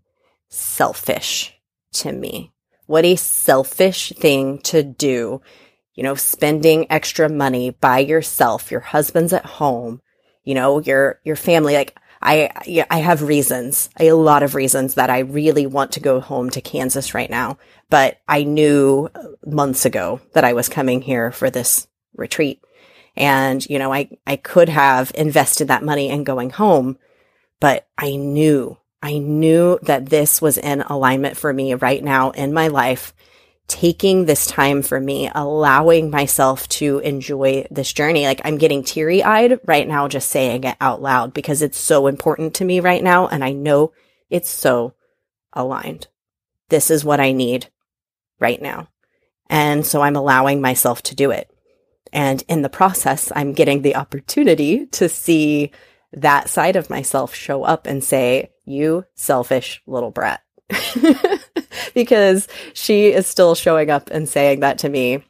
selfish 0.49 1.53
to 1.93 2.11
me. 2.11 2.53
What 2.85 3.05
a 3.05 3.15
selfish 3.15 4.13
thing 4.17 4.59
to 4.59 4.83
do. 4.83 5.41
You 5.93 6.03
know, 6.03 6.15
spending 6.15 6.91
extra 6.91 7.27
money 7.27 7.71
by 7.71 7.99
yourself. 7.99 8.71
Your 8.71 8.81
husband's 8.81 9.33
at 9.33 9.45
home. 9.45 10.01
You 10.43 10.55
know, 10.55 10.79
your, 10.79 11.19
your 11.23 11.35
family, 11.35 11.73
like, 11.73 11.97
I, 12.21 12.85
I 12.89 12.99
have 12.99 13.21
reasons, 13.21 13.89
a 13.99 14.11
lot 14.13 14.41
of 14.41 14.55
reasons 14.55 14.95
that 14.95 15.09
I 15.09 15.19
really 15.19 15.67
want 15.67 15.91
to 15.93 15.99
go 15.99 16.19
home 16.19 16.49
to 16.51 16.61
Kansas 16.61 17.13
right 17.13 17.29
now. 17.29 17.57
But 17.89 18.19
I 18.27 18.43
knew 18.43 19.09
months 19.45 19.85
ago 19.85 20.19
that 20.33 20.43
I 20.43 20.53
was 20.53 20.67
coming 20.67 21.01
here 21.01 21.31
for 21.31 21.49
this 21.49 21.87
retreat. 22.15 22.61
And, 23.15 23.65
you 23.69 23.79
know, 23.79 23.93
I, 23.93 24.09
I 24.27 24.35
could 24.35 24.69
have 24.69 25.11
invested 25.15 25.69
that 25.69 25.83
money 25.83 26.09
in 26.09 26.23
going 26.23 26.49
home, 26.51 26.97
but 27.59 27.87
I 27.97 28.15
knew, 28.15 28.77
I 29.01 29.17
knew 29.17 29.79
that 29.83 30.07
this 30.07 30.41
was 30.41 30.57
in 30.57 30.81
alignment 30.81 31.37
for 31.37 31.51
me 31.51 31.73
right 31.73 32.03
now 32.03 32.31
in 32.31 32.53
my 32.53 32.67
life 32.67 33.13
taking 33.67 34.25
this 34.25 34.47
time 34.47 34.81
for 34.81 34.99
me, 34.99 35.29
allowing 35.33 36.09
myself 36.09 36.67
to 36.69 36.99
enjoy 36.99 37.65
this 37.69 37.91
journey. 37.91 38.25
Like 38.25 38.41
I'm 38.45 38.57
getting 38.57 38.83
teary 38.83 39.23
eyed 39.23 39.59
right 39.65 39.87
now, 39.87 40.07
just 40.07 40.29
saying 40.29 40.63
it 40.63 40.77
out 40.79 41.01
loud 41.01 41.33
because 41.33 41.61
it's 41.61 41.77
so 41.77 42.07
important 42.07 42.55
to 42.55 42.65
me 42.65 42.79
right 42.79 43.03
now. 43.03 43.27
And 43.27 43.43
I 43.43 43.51
know 43.51 43.91
it's 44.29 44.49
so 44.49 44.93
aligned. 45.53 46.07
This 46.69 46.89
is 46.91 47.03
what 47.03 47.19
I 47.19 47.31
need 47.31 47.67
right 48.39 48.61
now. 48.61 48.89
And 49.49 49.85
so 49.85 50.01
I'm 50.01 50.15
allowing 50.15 50.61
myself 50.61 51.01
to 51.03 51.15
do 51.15 51.31
it. 51.31 51.49
And 52.13 52.43
in 52.47 52.61
the 52.61 52.69
process, 52.69 53.31
I'm 53.35 53.53
getting 53.53 53.81
the 53.81 53.95
opportunity 53.95 54.85
to 54.87 55.09
see 55.09 55.71
that 56.13 56.49
side 56.49 56.75
of 56.75 56.89
myself 56.89 57.33
show 57.33 57.63
up 57.63 57.85
and 57.85 58.03
say, 58.03 58.51
you 58.65 59.05
selfish 59.15 59.81
little 59.85 60.11
brat. 60.11 60.41
because 61.93 62.47
she 62.73 63.07
is 63.07 63.27
still 63.27 63.55
showing 63.55 63.89
up 63.89 64.09
and 64.11 64.27
saying 64.27 64.59
that 64.61 64.79
to 64.79 64.89
me. 64.89 65.23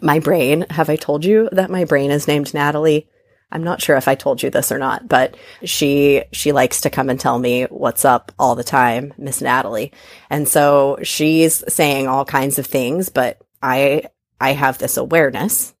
My 0.00 0.20
brain, 0.20 0.66
have 0.70 0.88
I 0.88 0.96
told 0.96 1.24
you 1.24 1.48
that 1.52 1.70
my 1.70 1.84
brain 1.84 2.10
is 2.12 2.28
named 2.28 2.54
Natalie? 2.54 3.08
I'm 3.52 3.64
not 3.64 3.82
sure 3.82 3.96
if 3.96 4.08
I 4.08 4.14
told 4.14 4.42
you 4.42 4.50
this 4.50 4.70
or 4.70 4.78
not, 4.78 5.08
but 5.08 5.36
she, 5.64 6.22
she 6.32 6.52
likes 6.52 6.82
to 6.82 6.90
come 6.90 7.10
and 7.10 7.18
tell 7.18 7.38
me 7.38 7.64
what's 7.64 8.04
up 8.04 8.32
all 8.38 8.54
the 8.54 8.64
time, 8.64 9.12
Miss 9.18 9.40
Natalie. 9.40 9.92
And 10.28 10.48
so 10.48 10.98
she's 11.02 11.64
saying 11.72 12.06
all 12.06 12.24
kinds 12.24 12.58
of 12.58 12.66
things, 12.66 13.08
but 13.08 13.40
I 13.62 14.04
I 14.40 14.52
have 14.52 14.78
this 14.78 14.96
awareness 14.96 15.74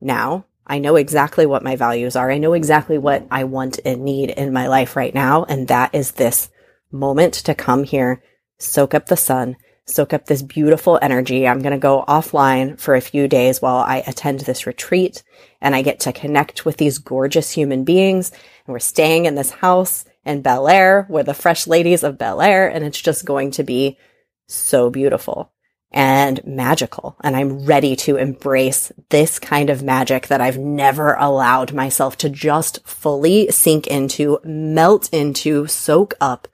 now. 0.00 0.46
I 0.66 0.78
know 0.78 0.96
exactly 0.96 1.46
what 1.46 1.62
my 1.62 1.76
values 1.76 2.16
are. 2.16 2.30
I 2.30 2.38
know 2.38 2.52
exactly 2.52 2.98
what 2.98 3.26
I 3.30 3.44
want 3.44 3.80
and 3.84 4.02
need 4.02 4.30
in 4.30 4.52
my 4.52 4.68
life 4.68 4.96
right 4.96 5.14
now. 5.14 5.44
And 5.44 5.68
that 5.68 5.94
is 5.94 6.12
this 6.12 6.50
moment 6.90 7.34
to 7.34 7.54
come 7.54 7.84
here, 7.84 8.22
soak 8.58 8.94
up 8.94 9.06
the 9.06 9.16
sun, 9.16 9.56
soak 9.90 10.12
up 10.12 10.26
this 10.26 10.42
beautiful 10.42 10.98
energy. 11.00 11.46
I'm 11.46 11.60
going 11.60 11.72
to 11.72 11.78
go 11.78 12.04
offline 12.06 12.78
for 12.78 12.94
a 12.94 13.00
few 13.00 13.28
days 13.28 13.60
while 13.60 13.78
I 13.78 14.04
attend 14.06 14.40
this 14.40 14.66
retreat 14.66 15.22
and 15.60 15.74
I 15.74 15.82
get 15.82 16.00
to 16.00 16.12
connect 16.12 16.64
with 16.64 16.76
these 16.76 16.98
gorgeous 16.98 17.50
human 17.50 17.84
beings. 17.84 18.30
And 18.30 18.72
we're 18.72 18.78
staying 18.78 19.26
in 19.26 19.34
this 19.34 19.50
house 19.50 20.04
in 20.24 20.42
Bel 20.42 20.68
Air. 20.68 21.06
We're 21.08 21.22
the 21.22 21.34
fresh 21.34 21.66
ladies 21.66 22.02
of 22.02 22.18
Bel 22.18 22.40
Air 22.40 22.68
and 22.68 22.84
it's 22.84 23.00
just 23.00 23.24
going 23.24 23.50
to 23.52 23.64
be 23.64 23.98
so 24.46 24.90
beautiful 24.90 25.52
and 25.90 26.44
magical. 26.44 27.16
And 27.22 27.34
I'm 27.36 27.64
ready 27.64 27.96
to 27.96 28.16
embrace 28.16 28.92
this 29.08 29.38
kind 29.38 29.70
of 29.70 29.82
magic 29.82 30.26
that 30.28 30.40
I've 30.40 30.58
never 30.58 31.14
allowed 31.14 31.72
myself 31.72 32.16
to 32.18 32.28
just 32.28 32.86
fully 32.86 33.50
sink 33.50 33.86
into, 33.86 34.38
melt 34.44 35.08
into, 35.12 35.66
soak 35.66 36.14
up, 36.20 36.48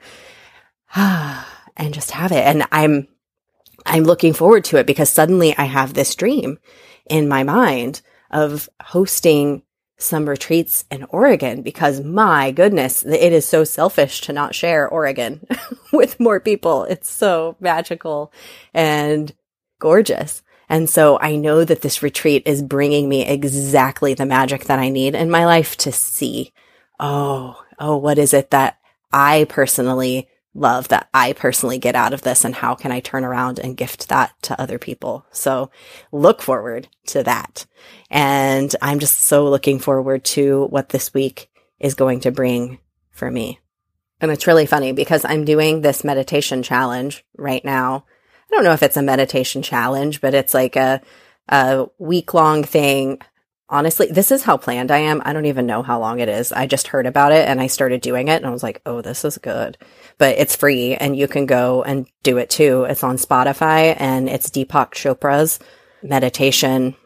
and 0.97 1.93
just 1.93 2.13
have 2.13 2.33
it. 2.33 2.45
And 2.45 2.65
I'm, 2.71 3.09
I'm 3.87 4.05
looking 4.05 4.33
forward 4.33 4.65
to 4.67 4.79
it 4.79 4.87
because 4.87 5.11
suddenly 5.11 5.57
I 5.57 5.65
have 5.65 5.95
this 5.95 6.15
dream 6.15 6.59
in 7.09 7.29
my 7.29 7.43
mind 7.43 8.01
of 8.31 8.69
hosting 8.83 9.63
some 9.97 10.29
retreats 10.29 10.85
in 10.91 11.05
Oregon 11.05 11.63
because 11.63 12.01
my 12.01 12.51
goodness, 12.51 13.05
it 13.05 13.33
is 13.33 13.47
so 13.47 13.65
selfish 13.65 14.23
to 14.23 14.33
not 14.33 14.55
share 14.55 14.89
Oregon 14.89 15.47
with 15.93 16.19
more 16.19 16.41
people. 16.41 16.85
It's 16.85 17.11
so 17.11 17.57
magical 17.61 18.33
and 18.73 19.33
gorgeous. 19.79 20.43
And 20.69 20.89
so 20.89 21.19
I 21.21 21.37
know 21.37 21.65
that 21.65 21.83
this 21.83 22.03
retreat 22.03 22.43
is 22.47 22.63
bringing 22.63 23.09
me 23.09 23.25
exactly 23.27 24.15
the 24.15 24.27
magic 24.27 24.65
that 24.65 24.79
I 24.79 24.89
need 24.89 25.15
in 25.15 25.31
my 25.31 25.45
life 25.45 25.77
to 25.79 25.93
see. 25.93 26.53
Oh, 26.99 27.63
oh, 27.79 27.97
what 27.97 28.19
is 28.19 28.33
it 28.33 28.51
that 28.51 28.79
I 29.13 29.45
personally 29.49 30.29
love 30.55 30.89
that 30.89 31.09
I 31.13 31.33
personally 31.33 31.79
get 31.79 31.97
out 31.97 32.13
of 32.13 32.23
this 32.23 32.45
and 32.45 32.55
how 32.55 32.75
can 32.75 32.93
I 32.93 33.01
turn 33.01 33.25
around 33.25 33.59
and 33.59 33.77
gift 33.77 34.09
that 34.09 34.33
to 34.43 34.61
other 34.61 34.79
people? 34.79 35.27
So 35.33 35.71
look 36.13 36.41
forward 36.41 36.89
to 37.09 37.23
that. 37.25 37.67
And 38.11 38.75
I'm 38.81 39.01
just 39.01 39.23
so 39.23 39.49
looking 39.49 39.79
forward 39.79 40.25
to 40.27 40.67
what 40.67 40.91
this 40.91 41.13
week 41.13 41.51
is 41.81 41.95
going 41.95 42.21
to 42.21 42.31
bring 42.31 42.79
for 43.11 43.31
me. 43.31 43.59
And 44.21 44.31
it's 44.31 44.47
really 44.47 44.67
funny 44.67 44.93
because 44.93 45.25
I'm 45.25 45.45
doing 45.45 45.81
this 45.81 46.05
meditation 46.05 46.63
challenge 46.63 47.25
right 47.37 47.65
now. 47.65 48.05
I 48.51 48.55
don't 48.55 48.65
know 48.65 48.73
if 48.73 48.83
it's 48.83 48.97
a 48.97 49.03
meditation 49.03 49.63
challenge, 49.63 50.21
but 50.21 50.35
it's 50.35 50.55
like 50.55 50.77
a, 50.77 51.03
a 51.49 51.87
week 51.99 52.33
long 52.33 52.63
thing 52.63 53.19
honestly, 53.69 54.09
this 54.11 54.31
is 54.31 54.43
how 54.43 54.57
planned 54.57 54.91
I 54.91 54.99
am. 54.99 55.23
I 55.25 55.33
don't 55.33 55.47
even 55.47 55.67
know 55.67 55.83
how 55.83 55.99
long 55.99 56.21
it 56.21 56.29
is. 56.29 56.53
I 56.53 56.67
just 56.67 56.89
heard 56.89 57.07
about 57.07 57.33
it 57.33 57.49
and 57.49 57.61
I 57.61 57.67
started 57.67 58.01
doing 58.01 58.29
it 58.29 58.37
and 58.37 58.47
I 58.47 58.51
was 58.51 58.63
like, 58.63 58.83
oh, 58.87 59.01
this 59.01 59.25
is 59.25 59.39
good. 59.39 59.79
But 60.19 60.39
it's 60.39 60.57
free 60.57 60.95
and 60.95 61.17
you 61.17 61.29
can 61.29 61.47
go 61.47 61.83
and 61.83 62.07
do 62.23 62.39
it 62.39 62.51
too. 62.51 62.85
It's 62.85 63.05
on 63.05 63.17
Spotify 63.17 63.97
and 63.99 64.29
it's 64.29 64.51
Deepak 64.51 64.93
Chopra's 64.93 65.59
meditation. 66.03 66.97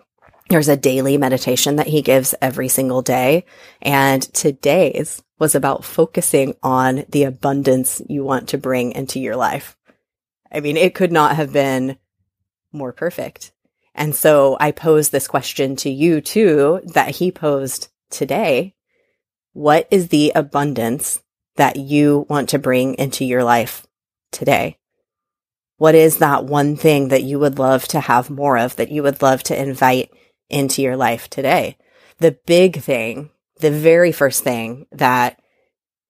There's 0.48 0.68
a 0.68 0.76
daily 0.76 1.18
meditation 1.18 1.76
that 1.76 1.86
he 1.86 2.02
gives 2.02 2.34
every 2.40 2.68
single 2.68 3.02
day. 3.02 3.44
And 3.82 4.22
today's 4.22 5.22
was 5.38 5.54
about 5.54 5.84
focusing 5.84 6.54
on 6.62 7.04
the 7.08 7.24
abundance 7.24 8.02
you 8.08 8.24
want 8.24 8.48
to 8.48 8.58
bring 8.58 8.92
into 8.92 9.20
your 9.20 9.36
life. 9.36 9.76
I 10.50 10.60
mean, 10.60 10.76
it 10.76 10.94
could 10.94 11.12
not 11.12 11.36
have 11.36 11.52
been 11.52 11.98
more 12.72 12.92
perfect. 12.92 13.52
And 13.99 14.14
so 14.14 14.57
I 14.61 14.71
pose 14.71 15.09
this 15.09 15.26
question 15.26 15.75
to 15.76 15.90
you 15.90 16.21
too 16.21 16.81
that 16.95 17.17
he 17.17 17.33
posed 17.33 17.88
today. 18.11 18.76
What 19.55 19.88
is 19.90 20.09
the 20.09 20.31
abundance 20.37 21.21
that 21.57 21.75
you 21.75 22.25
want 22.31 22.50
to 22.50 22.61
bring 22.61 22.95
into 22.95 23.25
your 23.25 23.43
life 23.43 23.88
today? 24.31 24.78
What 25.78 25.97
is 25.97 26.19
that 26.19 26.45
one 26.45 26.76
thing 26.76 27.09
that 27.09 27.25
you 27.25 27.40
would 27.40 27.59
love 27.59 27.88
to 27.88 27.99
have 27.99 28.31
more 28.31 28.57
of, 28.57 28.76
that 28.76 28.93
you 28.93 29.02
would 29.02 29.21
love 29.21 29.43
to 29.45 29.61
invite 29.61 30.11
into 30.49 30.81
your 30.81 30.97
life 30.97 31.28
today? 31.28 31.76
The 32.19 32.38
big 32.47 32.81
thing, 32.81 33.31
the 33.59 33.73
very 33.73 34.12
first 34.12 34.45
thing 34.45 34.87
that 34.93 35.40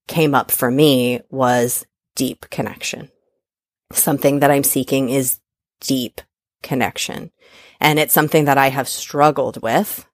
came 0.09 0.35
up 0.35 0.51
for 0.51 0.71
me 0.71 1.23
was 1.31 1.87
deep 2.17 2.51
connection. 2.51 3.11
Something 3.93 4.41
that 4.41 4.51
I'm 4.51 4.65
seeking 4.65 5.09
is 5.09 5.41
deep 5.81 6.21
connection. 6.63 7.31
And 7.81 7.99
it's 7.99 8.15
something 8.15 8.45
that 8.47 8.59
I 8.59 8.69
have 8.69 8.89
struggled 8.89 9.63
with 9.63 10.07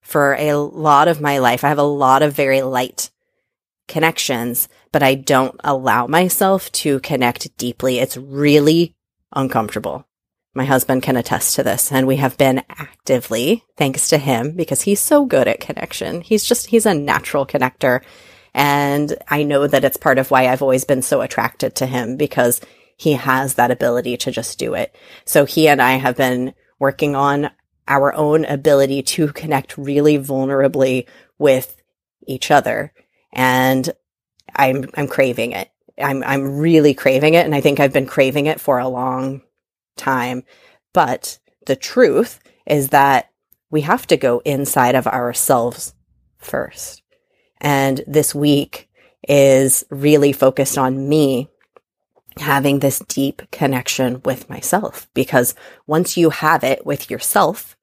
for 0.00 0.34
a 0.34 0.54
lot 0.54 1.08
of 1.08 1.20
my 1.20 1.38
life. 1.38 1.64
I 1.64 1.68
have 1.68 1.78
a 1.78 1.82
lot 1.82 2.22
of 2.22 2.34
very 2.34 2.62
light 2.62 3.10
connections, 3.88 4.68
but 4.90 5.02
I 5.02 5.14
don't 5.14 5.58
allow 5.62 6.06
myself 6.06 6.70
to 6.72 7.00
connect 7.00 7.56
deeply. 7.56 7.98
It's 7.98 8.16
really 8.16 8.94
uncomfortable. 9.32 10.06
My 10.54 10.64
husband 10.64 11.02
can 11.02 11.16
attest 11.16 11.54
to 11.56 11.62
this 11.62 11.90
and 11.90 12.06
we 12.06 12.16
have 12.16 12.36
been 12.36 12.62
actively, 12.68 13.64
thanks 13.76 14.08
to 14.10 14.18
him, 14.18 14.52
because 14.54 14.82
he's 14.82 15.00
so 15.00 15.24
good 15.24 15.48
at 15.48 15.60
connection. 15.60 16.20
He's 16.20 16.44
just, 16.44 16.66
he's 16.66 16.84
a 16.84 16.92
natural 16.92 17.46
connector. 17.46 18.02
And 18.52 19.16
I 19.28 19.44
know 19.44 19.66
that 19.66 19.84
it's 19.84 19.96
part 19.96 20.18
of 20.18 20.30
why 20.30 20.48
I've 20.48 20.60
always 20.60 20.84
been 20.84 21.00
so 21.00 21.22
attracted 21.22 21.74
to 21.76 21.86
him 21.86 22.16
because 22.16 22.60
he 23.02 23.14
has 23.14 23.54
that 23.54 23.72
ability 23.72 24.16
to 24.16 24.30
just 24.30 24.60
do 24.60 24.74
it. 24.74 24.94
So 25.24 25.44
he 25.44 25.66
and 25.66 25.82
I 25.82 25.94
have 25.94 26.16
been 26.16 26.54
working 26.78 27.16
on 27.16 27.50
our 27.88 28.14
own 28.14 28.44
ability 28.44 29.02
to 29.02 29.32
connect 29.32 29.76
really 29.76 30.18
vulnerably 30.18 31.08
with 31.36 31.82
each 32.28 32.52
other. 32.52 32.92
And 33.32 33.90
I'm, 34.54 34.84
I'm 34.94 35.08
craving 35.08 35.50
it. 35.50 35.68
I'm, 36.00 36.22
I'm 36.22 36.58
really 36.58 36.94
craving 36.94 37.34
it. 37.34 37.44
And 37.44 37.56
I 37.56 37.60
think 37.60 37.80
I've 37.80 37.92
been 37.92 38.06
craving 38.06 38.46
it 38.46 38.60
for 38.60 38.78
a 38.78 38.86
long 38.86 39.42
time. 39.96 40.44
But 40.92 41.40
the 41.66 41.74
truth 41.74 42.38
is 42.66 42.90
that 42.90 43.30
we 43.68 43.80
have 43.80 44.06
to 44.06 44.16
go 44.16 44.42
inside 44.44 44.94
of 44.94 45.08
ourselves 45.08 45.92
first. 46.38 47.02
And 47.60 48.00
this 48.06 48.32
week 48.32 48.88
is 49.26 49.82
really 49.90 50.32
focused 50.32 50.78
on 50.78 51.08
me 51.08 51.48
having 52.38 52.78
this 52.78 52.98
deep 53.00 53.42
connection 53.50 54.20
with 54.24 54.48
myself 54.48 55.08
because 55.14 55.54
once 55.86 56.16
you 56.16 56.30
have 56.30 56.64
it 56.64 56.86
with 56.86 57.10
yourself, 57.10 57.76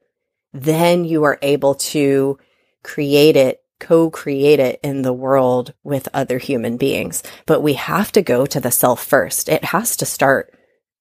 then 0.54 1.06
you 1.06 1.24
are 1.24 1.40
able 1.42 1.76
to 1.76 2.38
create 2.84 3.36
it, 3.36 3.62
co-create 3.80 4.60
it 4.60 4.80
in 4.84 5.02
the 5.02 5.14
world 5.14 5.74
with 5.84 6.08
other 6.14 6.38
human 6.38 6.78
beings. 6.78 7.24
But 7.46 7.62
we 7.62 7.74
have 7.74 8.12
to 8.14 8.22
go 8.22 8.46
to 8.46 8.60
the 8.60 8.72
self 8.72 9.04
first. 9.04 9.50
It 9.50 9.66
has 9.66 9.98
to 9.98 10.06
start 10.06 10.54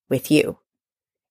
with 0.08 0.30
you. 0.30 0.58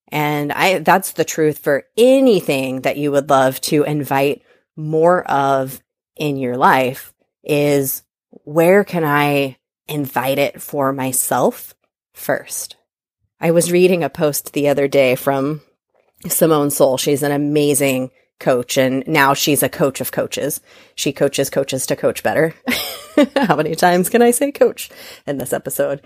And 0.09 0.51
I, 0.53 0.79
that's 0.79 1.11
the 1.11 1.25
truth 1.25 1.59
for 1.59 1.85
anything 1.97 2.81
that 2.81 2.97
you 2.97 3.11
would 3.11 3.29
love 3.29 3.59
to 3.61 3.83
invite 3.83 4.41
more 4.75 5.29
of 5.29 5.81
in 6.15 6.37
your 6.37 6.57
life 6.57 7.13
is 7.43 8.03
where 8.29 8.83
can 8.83 9.03
I 9.03 9.57
invite 9.87 10.37
it 10.37 10.61
for 10.61 10.93
myself 10.93 11.73
first. 12.17 12.75
I 13.39 13.51
was 13.51 13.71
reading 13.71 14.03
a 14.03 14.09
post 14.09 14.53
the 14.53 14.69
other 14.69 14.87
day 14.87 15.15
from 15.15 15.61
Simone 16.27 16.69
Seol. 16.69 16.99
She's 16.99 17.23
an 17.23 17.31
amazing 17.31 18.11
coach 18.39 18.77
and 18.77 19.07
now 19.07 19.33
she's 19.33 19.63
a 19.63 19.69
coach 19.69 20.01
of 20.01 20.11
coaches. 20.11 20.59
She 20.95 21.13
coaches 21.13 21.49
coaches 21.49 21.85
to 21.87 21.95
coach 21.95 22.23
better. 22.23 22.53
How 23.35 23.55
many 23.55 23.75
times 23.75 24.09
can 24.09 24.21
I 24.21 24.31
say 24.31 24.51
coach 24.51 24.89
in 25.25 25.37
this 25.37 25.53
episode? 25.53 26.01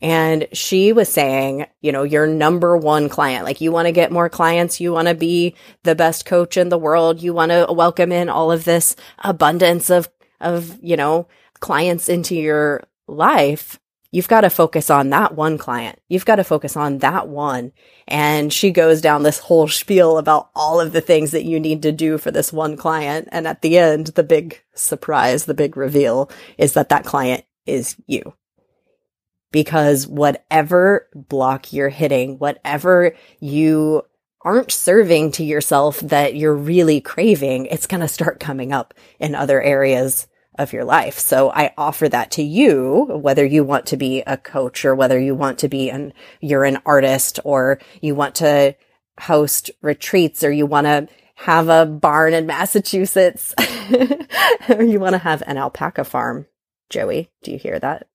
And 0.00 0.46
she 0.52 0.92
was 0.92 1.08
saying, 1.08 1.66
you 1.80 1.90
know, 1.90 2.04
your 2.04 2.26
number 2.26 2.76
one 2.76 3.08
client, 3.08 3.44
like 3.44 3.60
you 3.60 3.72
want 3.72 3.86
to 3.86 3.92
get 3.92 4.12
more 4.12 4.28
clients. 4.28 4.80
You 4.80 4.92
want 4.92 5.08
to 5.08 5.14
be 5.14 5.56
the 5.82 5.96
best 5.96 6.24
coach 6.24 6.56
in 6.56 6.68
the 6.68 6.78
world. 6.78 7.20
You 7.20 7.34
want 7.34 7.50
to 7.50 7.66
welcome 7.70 8.12
in 8.12 8.28
all 8.28 8.52
of 8.52 8.64
this 8.64 8.94
abundance 9.18 9.90
of, 9.90 10.08
of, 10.40 10.78
you 10.82 10.96
know, 10.96 11.26
clients 11.58 12.08
into 12.08 12.36
your 12.36 12.84
life 13.08 13.80
you've 14.10 14.28
got 14.28 14.42
to 14.42 14.50
focus 14.50 14.90
on 14.90 15.10
that 15.10 15.34
one 15.34 15.58
client. 15.58 16.00
You've 16.08 16.24
got 16.24 16.36
to 16.36 16.44
focus 16.44 16.76
on 16.76 16.98
that 16.98 17.28
one. 17.28 17.72
And 18.06 18.52
she 18.52 18.70
goes 18.70 19.00
down 19.00 19.22
this 19.22 19.38
whole 19.38 19.68
spiel 19.68 20.18
about 20.18 20.50
all 20.54 20.80
of 20.80 20.92
the 20.92 21.00
things 21.00 21.32
that 21.32 21.44
you 21.44 21.60
need 21.60 21.82
to 21.82 21.92
do 21.92 22.18
for 22.18 22.30
this 22.30 22.52
one 22.52 22.76
client. 22.76 23.28
And 23.30 23.46
at 23.46 23.62
the 23.62 23.78
end, 23.78 24.08
the 24.08 24.22
big 24.22 24.62
surprise, 24.74 25.44
the 25.44 25.54
big 25.54 25.76
reveal 25.76 26.30
is 26.56 26.74
that 26.74 26.88
that 26.88 27.04
client 27.04 27.44
is 27.66 27.96
you. 28.06 28.34
Because 29.50 30.06
whatever 30.06 31.08
block 31.14 31.72
you're 31.72 31.88
hitting, 31.88 32.38
whatever 32.38 33.14
you 33.40 34.02
aren't 34.42 34.70
serving 34.70 35.32
to 35.32 35.44
yourself 35.44 36.00
that 36.00 36.36
you're 36.36 36.54
really 36.54 37.00
craving, 37.00 37.66
it's 37.66 37.86
going 37.86 38.00
to 38.00 38.08
start 38.08 38.40
coming 38.40 38.72
up 38.72 38.94
in 39.18 39.34
other 39.34 39.60
areas 39.60 40.27
of 40.58 40.72
your 40.72 40.84
life. 40.84 41.18
So 41.18 41.50
I 41.50 41.72
offer 41.78 42.08
that 42.08 42.30
to 42.32 42.42
you, 42.42 43.04
whether 43.04 43.44
you 43.44 43.64
want 43.64 43.86
to 43.86 43.96
be 43.96 44.22
a 44.26 44.36
coach 44.36 44.84
or 44.84 44.94
whether 44.94 45.18
you 45.18 45.34
want 45.34 45.58
to 45.60 45.68
be 45.68 45.90
an, 45.90 46.12
you're 46.40 46.64
an 46.64 46.78
artist 46.84 47.40
or 47.44 47.78
you 48.00 48.14
want 48.14 48.34
to 48.36 48.74
host 49.20 49.70
retreats 49.82 50.44
or 50.44 50.50
you 50.50 50.66
want 50.66 50.86
to 50.86 51.08
have 51.36 51.68
a 51.68 51.86
barn 51.86 52.34
in 52.34 52.46
Massachusetts 52.46 53.54
or 54.68 54.82
you 54.82 54.98
want 54.98 55.14
to 55.14 55.18
have 55.18 55.42
an 55.46 55.56
alpaca 55.56 56.04
farm. 56.04 56.46
Joey, 56.90 57.30
do 57.42 57.52
you 57.52 57.58
hear 57.58 57.78
that? 57.78 58.08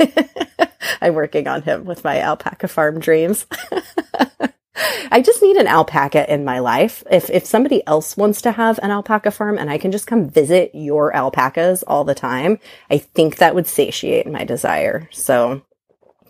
I'm 1.00 1.14
working 1.14 1.46
on 1.46 1.62
him 1.62 1.84
with 1.84 2.04
my 2.04 2.20
alpaca 2.20 2.68
farm 2.68 3.00
dreams. 3.00 3.46
I 4.76 5.22
just 5.24 5.42
need 5.42 5.56
an 5.56 5.68
alpaca 5.68 6.32
in 6.32 6.44
my 6.44 6.58
life. 6.58 7.04
If 7.10 7.30
if 7.30 7.46
somebody 7.46 7.86
else 7.86 8.16
wants 8.16 8.42
to 8.42 8.52
have 8.52 8.78
an 8.82 8.90
alpaca 8.90 9.30
farm 9.30 9.58
and 9.58 9.70
I 9.70 9.78
can 9.78 9.92
just 9.92 10.06
come 10.06 10.28
visit 10.28 10.72
your 10.74 11.14
alpacas 11.14 11.84
all 11.84 12.04
the 12.04 12.14
time, 12.14 12.58
I 12.90 12.98
think 12.98 13.36
that 13.36 13.54
would 13.54 13.66
satiate 13.66 14.26
my 14.26 14.44
desire. 14.44 15.08
So 15.12 15.62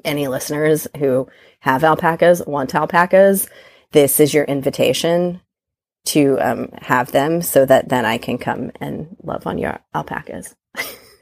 any 0.04 0.28
listeners 0.28 0.86
who 0.98 1.28
have 1.60 1.84
alpacas, 1.84 2.42
want 2.46 2.74
alpacas, 2.74 3.48
this 3.92 4.20
is 4.20 4.34
your 4.34 4.44
invitation 4.44 5.40
to 6.06 6.38
um, 6.38 6.68
have 6.82 7.12
them 7.12 7.40
so 7.40 7.64
that 7.64 7.88
then 7.88 8.04
I 8.04 8.18
can 8.18 8.36
come 8.36 8.70
and 8.80 9.16
love 9.22 9.46
on 9.46 9.56
your 9.56 9.80
alpacas. 9.94 10.54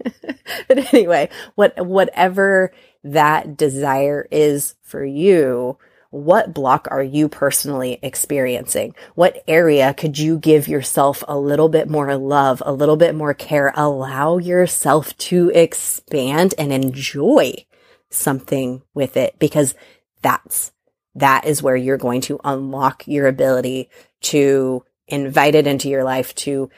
but 0.02 0.92
anyway, 0.92 1.28
what 1.54 1.86
whatever 1.86 2.72
that 3.04 3.56
desire 3.56 4.26
is 4.30 4.74
for 4.82 5.04
you, 5.04 5.78
what 6.12 6.52
block 6.52 6.86
are 6.90 7.02
you 7.02 7.26
personally 7.26 7.98
experiencing? 8.02 8.94
What 9.14 9.42
area 9.48 9.94
could 9.94 10.18
you 10.18 10.38
give 10.38 10.68
yourself 10.68 11.24
a 11.26 11.38
little 11.38 11.70
bit 11.70 11.88
more 11.88 12.14
love, 12.16 12.62
a 12.66 12.72
little 12.72 12.98
bit 12.98 13.14
more 13.14 13.32
care? 13.32 13.72
Allow 13.74 14.36
yourself 14.36 15.16
to 15.16 15.50
expand 15.54 16.54
and 16.58 16.70
enjoy 16.70 17.64
something 18.10 18.82
with 18.92 19.16
it 19.16 19.38
because 19.38 19.74
that's, 20.20 20.72
that 21.14 21.46
is 21.46 21.62
where 21.62 21.76
you're 21.76 21.96
going 21.96 22.20
to 22.22 22.38
unlock 22.44 23.08
your 23.08 23.26
ability 23.26 23.88
to 24.20 24.84
invite 25.08 25.54
it 25.54 25.66
into 25.66 25.88
your 25.88 26.04
life, 26.04 26.34
to 26.34 26.68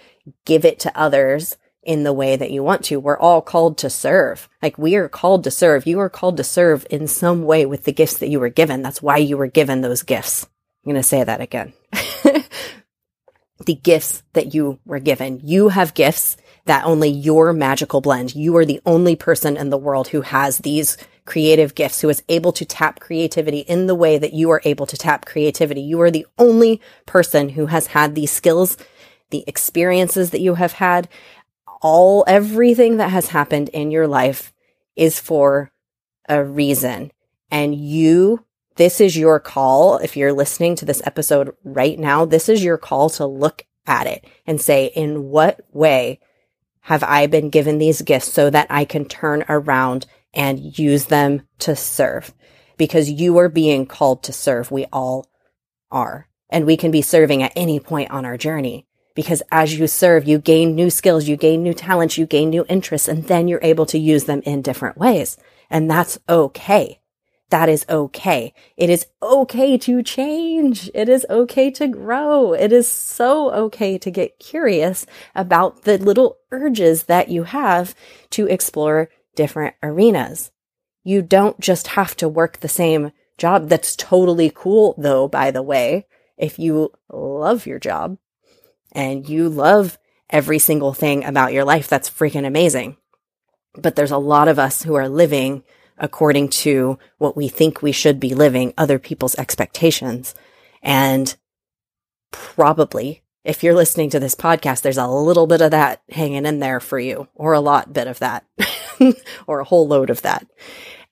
give 0.44 0.64
it 0.64 0.78
to 0.78 0.96
others 0.96 1.56
in 1.84 2.02
the 2.02 2.12
way 2.12 2.36
that 2.36 2.50
you 2.50 2.62
want 2.62 2.84
to. 2.84 3.00
We're 3.00 3.18
all 3.18 3.42
called 3.42 3.78
to 3.78 3.90
serve. 3.90 4.48
Like 4.62 4.78
we 4.78 4.94
are 4.96 5.08
called 5.08 5.44
to 5.44 5.50
serve. 5.50 5.86
You 5.86 6.00
are 6.00 6.10
called 6.10 6.36
to 6.38 6.44
serve 6.44 6.86
in 6.90 7.06
some 7.06 7.44
way 7.44 7.66
with 7.66 7.84
the 7.84 7.92
gifts 7.92 8.18
that 8.18 8.28
you 8.28 8.40
were 8.40 8.48
given. 8.48 8.82
That's 8.82 9.02
why 9.02 9.18
you 9.18 9.36
were 9.36 9.46
given 9.46 9.80
those 9.80 10.02
gifts. 10.02 10.44
I'm 10.84 10.92
going 10.92 11.02
to 11.02 11.02
say 11.02 11.24
that 11.24 11.40
again. 11.40 11.72
the 13.66 13.74
gifts 13.74 14.22
that 14.32 14.54
you 14.54 14.78
were 14.84 14.98
given. 14.98 15.40
You 15.42 15.68
have 15.68 15.94
gifts 15.94 16.36
that 16.66 16.84
only 16.84 17.08
your 17.08 17.52
magical 17.52 18.00
blend. 18.00 18.34
You 18.34 18.56
are 18.56 18.64
the 18.64 18.80
only 18.86 19.16
person 19.16 19.56
in 19.56 19.70
the 19.70 19.78
world 19.78 20.08
who 20.08 20.22
has 20.22 20.58
these 20.58 20.96
creative 21.24 21.74
gifts, 21.74 22.00
who 22.00 22.08
is 22.08 22.22
able 22.28 22.52
to 22.52 22.64
tap 22.64 23.00
creativity 23.00 23.60
in 23.60 23.86
the 23.86 23.94
way 23.94 24.18
that 24.18 24.34
you 24.34 24.50
are 24.50 24.60
able 24.64 24.86
to 24.86 24.96
tap 24.96 25.24
creativity. 25.24 25.80
You 25.80 26.00
are 26.00 26.10
the 26.10 26.26
only 26.38 26.80
person 27.06 27.50
who 27.50 27.66
has 27.66 27.88
had 27.88 28.14
these 28.14 28.30
skills, 28.30 28.76
the 29.30 29.44
experiences 29.46 30.30
that 30.30 30.40
you 30.40 30.54
have 30.54 30.72
had, 30.72 31.08
all 31.84 32.24
everything 32.26 32.96
that 32.96 33.10
has 33.10 33.28
happened 33.28 33.68
in 33.68 33.90
your 33.90 34.08
life 34.08 34.54
is 34.96 35.20
for 35.20 35.70
a 36.26 36.42
reason. 36.42 37.12
And 37.50 37.74
you, 37.74 38.46
this 38.76 39.02
is 39.02 39.18
your 39.18 39.38
call. 39.38 39.98
If 39.98 40.16
you're 40.16 40.32
listening 40.32 40.76
to 40.76 40.86
this 40.86 41.02
episode 41.04 41.54
right 41.62 41.98
now, 41.98 42.24
this 42.24 42.48
is 42.48 42.64
your 42.64 42.78
call 42.78 43.10
to 43.10 43.26
look 43.26 43.66
at 43.86 44.06
it 44.06 44.24
and 44.46 44.58
say, 44.58 44.86
in 44.86 45.24
what 45.24 45.60
way 45.74 46.20
have 46.80 47.04
I 47.04 47.26
been 47.26 47.50
given 47.50 47.76
these 47.76 48.00
gifts 48.00 48.32
so 48.32 48.48
that 48.48 48.68
I 48.70 48.86
can 48.86 49.04
turn 49.04 49.44
around 49.46 50.06
and 50.32 50.78
use 50.78 51.04
them 51.04 51.42
to 51.58 51.76
serve? 51.76 52.32
Because 52.78 53.10
you 53.10 53.36
are 53.36 53.50
being 53.50 53.84
called 53.84 54.22
to 54.22 54.32
serve. 54.32 54.70
We 54.70 54.86
all 54.86 55.30
are. 55.90 56.28
And 56.48 56.64
we 56.64 56.78
can 56.78 56.90
be 56.90 57.02
serving 57.02 57.42
at 57.42 57.52
any 57.54 57.78
point 57.78 58.10
on 58.10 58.24
our 58.24 58.38
journey 58.38 58.86
because 59.14 59.42
as 59.50 59.78
you 59.78 59.86
serve, 59.86 60.26
you 60.26 60.38
gain 60.38 60.74
new 60.74 60.90
skills, 60.90 61.28
you 61.28 61.36
gain 61.36 61.62
new 61.62 61.74
talents, 61.74 62.18
you 62.18 62.26
gain 62.26 62.50
new 62.50 62.64
interests, 62.68 63.08
and 63.08 63.24
then 63.24 63.48
you're 63.48 63.60
able 63.62 63.86
to 63.86 63.98
use 63.98 64.24
them 64.24 64.42
in 64.44 64.62
different 64.62 64.98
ways. 64.98 65.36
And 65.70 65.90
that's 65.90 66.18
okay. 66.28 67.00
That 67.50 67.68
is 67.68 67.86
okay. 67.88 68.52
It 68.76 68.90
is 68.90 69.06
okay 69.22 69.78
to 69.78 70.02
change. 70.02 70.90
It 70.94 71.08
is 71.08 71.26
okay 71.30 71.70
to 71.72 71.86
grow. 71.86 72.52
It 72.52 72.72
is 72.72 72.90
so 72.90 73.52
okay 73.52 73.96
to 73.98 74.10
get 74.10 74.38
curious 74.38 75.06
about 75.34 75.82
the 75.82 75.98
little 75.98 76.38
urges 76.50 77.04
that 77.04 77.28
you 77.28 77.44
have 77.44 77.94
to 78.30 78.46
explore 78.46 79.10
different 79.36 79.74
arenas. 79.82 80.50
You 81.04 81.22
don't 81.22 81.60
just 81.60 81.88
have 81.88 82.16
to 82.16 82.28
work 82.28 82.58
the 82.58 82.68
same 82.68 83.12
job. 83.38 83.68
That's 83.68 83.94
totally 83.94 84.50
cool 84.52 84.94
though, 84.98 85.28
by 85.28 85.50
the 85.50 85.62
way. 85.62 86.06
If 86.36 86.58
you 86.58 86.92
love 87.08 87.66
your 87.66 87.78
job, 87.78 88.18
and 88.94 89.28
you 89.28 89.48
love 89.48 89.98
every 90.30 90.58
single 90.58 90.92
thing 90.92 91.24
about 91.24 91.52
your 91.52 91.64
life, 91.64 91.88
that's 91.88 92.10
freaking 92.10 92.46
amazing. 92.46 92.96
But 93.74 93.96
there's 93.96 94.10
a 94.10 94.18
lot 94.18 94.48
of 94.48 94.58
us 94.58 94.82
who 94.82 94.94
are 94.94 95.08
living 95.08 95.64
according 95.98 96.48
to 96.48 96.98
what 97.18 97.36
we 97.36 97.48
think 97.48 97.80
we 97.80 97.92
should 97.92 98.18
be 98.18 98.34
living, 98.34 98.74
other 98.76 98.98
people's 98.98 99.36
expectations. 99.36 100.34
And 100.82 101.34
probably 102.30 103.22
if 103.44 103.62
you're 103.62 103.74
listening 103.74 104.10
to 104.10 104.20
this 104.20 104.34
podcast, 104.34 104.82
there's 104.82 104.98
a 104.98 105.06
little 105.06 105.46
bit 105.46 105.60
of 105.60 105.70
that 105.72 106.02
hanging 106.10 106.46
in 106.46 106.60
there 106.60 106.80
for 106.80 106.98
you 106.98 107.28
or 107.34 107.52
a 107.52 107.60
lot 107.60 107.92
bit 107.92 108.06
of 108.06 108.18
that 108.20 108.44
or 109.46 109.60
a 109.60 109.64
whole 109.64 109.86
load 109.86 110.10
of 110.10 110.22
that. 110.22 110.46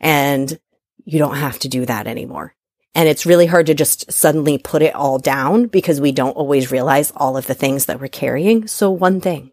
And 0.01 0.59
you 1.05 1.18
don't 1.18 1.37
have 1.37 1.59
to 1.61 1.68
do 1.68 1.85
that 1.87 2.07
anymore. 2.07 2.55
And 2.95 3.09
it's 3.09 3.25
really 3.25 3.47
hard 3.47 3.67
to 3.67 3.75
just 3.75 4.13
suddenly 4.13 4.59
put 4.59 4.83
it 4.83 4.95
all 4.95 5.19
down 5.19 5.67
because 5.67 6.01
we 6.01 6.13
don't 6.13 6.37
always 6.37 6.71
realize 6.71 7.13
all 7.17 7.37
of 7.37 7.47
the 7.47 7.55
things 7.55 7.87
that 7.87 8.01
we're 8.01 8.09
carrying. 8.09 8.67
So 8.67 8.91
one 8.91 9.21
thing, 9.21 9.53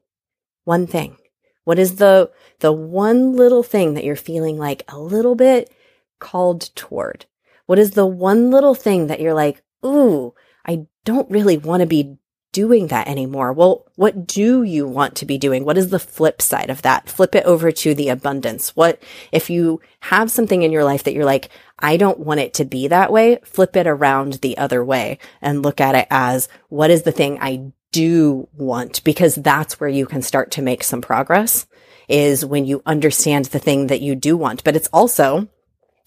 one 0.66 0.88
thing. 0.88 1.16
What 1.64 1.80
is 1.80 1.96
the, 1.96 2.32
the 2.60 2.74
one 2.74 3.36
little 3.36 3.64
thing 3.64 3.94
that 3.94 4.04
you're 4.04 4.16
feeling 4.16 4.58
like 4.58 4.84
a 4.88 5.00
little 5.00 5.36
bit 5.36 5.74
called 6.20 6.76
toward? 6.76 7.26
What 7.66 7.80
is 7.80 7.92
the 7.92 8.06
one 8.06 8.52
little 8.52 8.76
thing 8.76 9.08
that 9.08 9.22
you're 9.22 9.34
like, 9.34 9.62
ooh, 9.86 10.34
I 10.66 10.88
don't 11.06 11.30
really 11.32 11.58
want 11.58 11.82
to 11.82 11.88
be 11.88 12.18
doing 12.52 12.88
that 12.88 13.08
anymore. 13.08 13.54
Well, 13.54 13.86
what 13.96 14.26
do 14.26 14.64
you 14.64 14.88
want 14.88 15.16
to 15.16 15.26
be 15.26 15.38
doing? 15.38 15.66
What 15.66 15.78
is 15.78 15.90
the 15.90 16.00
flip 16.00 16.42
side 16.42 16.70
of 16.70 16.82
that? 16.82 17.10
Flip 17.10 17.36
it 17.36 17.46
over 17.46 17.72
to 17.72 17.94
the 17.94 18.10
abundance. 18.10 18.76
What 18.76 19.02
if 19.32 19.50
you 19.50 19.82
have 20.02 20.32
something 20.32 20.64
in 20.64 20.72
your 20.72 20.84
life 20.84 21.04
that 21.04 21.14
you're 21.14 21.26
like, 21.26 21.50
I 21.78 21.98
don't 21.98 22.20
want 22.20 22.40
it 22.40 22.54
to 22.56 22.66
be 22.66 22.88
that 22.88 23.12
way? 23.12 23.40
Flip 23.44 23.76
it 23.76 23.88
around 23.88 24.34
the 24.34 24.58
other 24.58 24.84
way 24.84 25.20
and 25.42 25.64
look 25.64 25.80
at 25.80 25.96
it 25.96 26.08
as 26.10 26.50
what 26.70 26.90
is 26.90 27.04
the 27.04 27.12
thing 27.12 27.38
I 27.40 27.72
do 27.92 28.48
want? 28.54 29.04
Because 29.04 29.36
that's 29.36 29.80
where 29.80 29.90
you 29.90 30.06
can 30.06 30.22
start 30.22 30.52
to 30.52 30.62
make 30.62 30.84
some 30.84 31.02
progress 31.02 31.68
is 32.08 32.44
when 32.44 32.66
you 32.66 32.82
understand 32.86 33.46
the 33.46 33.60
thing 33.60 33.88
that 33.88 34.02
you 34.02 34.16
do 34.16 34.36
want. 34.36 34.64
But 34.64 34.76
it's 34.76 34.90
also, 34.92 35.48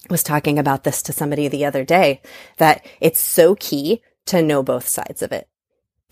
was 0.09 0.23
talking 0.23 0.59
about 0.59 0.83
this 0.83 1.01
to 1.03 1.13
somebody 1.13 1.47
the 1.47 1.63
other 1.63 1.85
day 1.85 2.21
that 2.57 2.85
it's 2.99 3.19
so 3.19 3.55
key 3.55 4.01
to 4.25 4.41
know 4.41 4.61
both 4.61 4.87
sides 4.87 5.21
of 5.21 5.31
it 5.31 5.47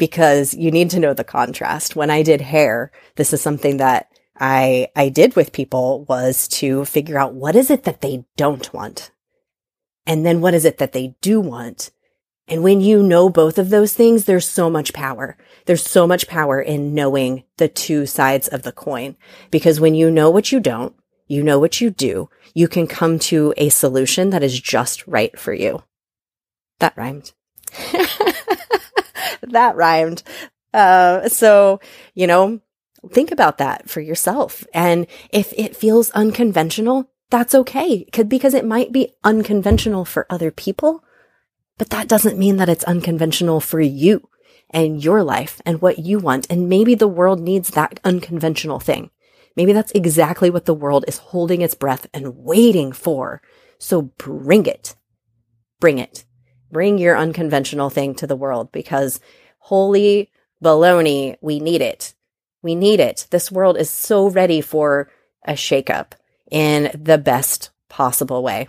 because 0.02 0.56
you 0.56 0.72
need 0.72 0.90
to 0.90 1.00
know 1.00 1.14
the 1.14 1.24
contrast. 1.24 1.96
When 1.96 2.10
I 2.10 2.24
did 2.24 2.42
hair, 2.42 2.92
this 3.18 3.34
is 3.34 3.40
something 3.40 3.78
that 3.78 4.08
I, 4.36 4.88
I 4.96 5.10
did 5.10 5.36
with 5.36 5.54
people 5.54 6.06
was 6.06 6.48
to 6.48 6.86
figure 6.86 7.20
out 7.20 7.36
what 7.36 7.56
is 7.56 7.70
it 7.70 7.84
that 7.84 8.02
they 8.02 8.26
don't 8.36 8.74
want? 8.74 9.12
And 10.08 10.26
then 10.26 10.42
what 10.42 10.56
is 10.56 10.66
it 10.66 10.80
that 10.80 10.94
they 10.94 11.14
do 11.22 11.40
want? 11.40 11.92
And 12.48 12.64
when 12.64 12.82
you 12.82 13.04
know 13.04 13.30
both 13.30 13.60
of 13.60 13.70
those 13.70 13.94
things, 13.94 14.26
there's 14.26 14.48
so 14.48 14.72
much 14.72 14.92
power. 14.92 15.38
There's 15.68 15.86
so 15.86 16.08
much 16.08 16.28
power 16.28 16.60
in 16.60 16.96
knowing 16.96 17.44
the 17.58 17.68
two 17.68 18.08
sides 18.08 18.48
of 18.48 18.64
the 18.64 18.72
coin. 18.72 19.18
Because 19.52 19.80
when 19.80 19.94
you 19.94 20.10
know 20.10 20.32
what 20.32 20.52
you 20.52 20.60
don't, 20.60 20.96
you 21.28 21.44
know 21.44 21.60
what 21.60 21.80
you 21.80 21.92
do, 21.92 22.28
you 22.56 22.68
can 22.68 22.88
come 22.88 23.20
to 23.20 23.54
a 23.56 23.70
solution 23.70 24.32
that 24.32 24.42
is 24.42 24.60
just 24.60 25.06
right 25.06 25.38
for 25.38 25.54
you. 25.54 25.84
That 26.80 26.98
rhymed. 26.98 27.34
that 29.50 29.76
rhymed. 29.76 30.24
Uh, 30.74 31.28
so, 31.28 31.80
you 32.14 32.28
know, 32.28 32.62
think 33.12 33.32
about 33.32 33.58
that 33.58 33.90
for 33.90 34.02
yourself. 34.02 34.66
And 34.74 35.08
if 35.32 35.54
it 35.58 35.76
feels 35.76 36.12
unconventional, 36.12 37.10
that's 37.30 37.56
okay. 37.56 38.06
Because 38.28 38.54
it 38.54 38.66
might 38.66 38.92
be 38.92 39.14
unconventional 39.24 40.06
for 40.06 40.28
other 40.30 40.52
people, 40.52 41.04
but 41.78 41.90
that 41.90 42.08
doesn't 42.08 42.38
mean 42.38 42.58
that 42.58 42.70
it's 42.70 42.84
unconventional 42.84 43.60
for 43.60 43.82
you 43.82 44.30
and 44.70 45.04
your 45.04 45.24
life 45.24 45.62
and 45.66 45.82
what 45.82 46.00
you 46.00 46.20
want. 46.20 46.48
And 46.50 46.70
maybe 46.70 46.96
the 46.96 47.08
world 47.08 47.40
needs 47.40 47.70
that 47.70 48.00
unconventional 48.04 48.80
thing. 48.80 49.10
Maybe 49.56 49.74
that's 49.74 49.92
exactly 49.92 50.50
what 50.50 50.66
the 50.66 50.74
world 50.74 51.06
is 51.08 51.18
holding 51.18 51.62
its 51.62 51.76
breath 51.76 52.08
and 52.14 52.38
waiting 52.38 52.92
for. 52.92 53.42
So 53.80 54.04
bring 54.04 54.66
it. 54.66 54.96
Bring 55.80 55.98
it. 55.98 56.24
Bring 56.72 56.98
your 56.98 57.18
unconventional 57.18 57.90
thing 57.90 58.16
to 58.16 58.28
the 58.28 58.36
world 58.36 58.72
because 58.72 59.20
holy 59.60 60.32
baloney, 60.64 61.36
we 61.42 61.60
need 61.60 61.82
it. 61.82 62.14
We 62.62 62.76
need 62.76 63.00
it. 63.00 63.28
This 63.32 63.52
world 63.52 63.78
is 63.78 63.90
so 63.90 64.28
ready 64.30 64.62
for 64.62 65.10
a 65.46 65.54
shakeup 65.54 66.12
in 66.50 66.92
the 66.94 67.18
best 67.18 67.72
possible 67.90 68.44
way. 68.44 68.68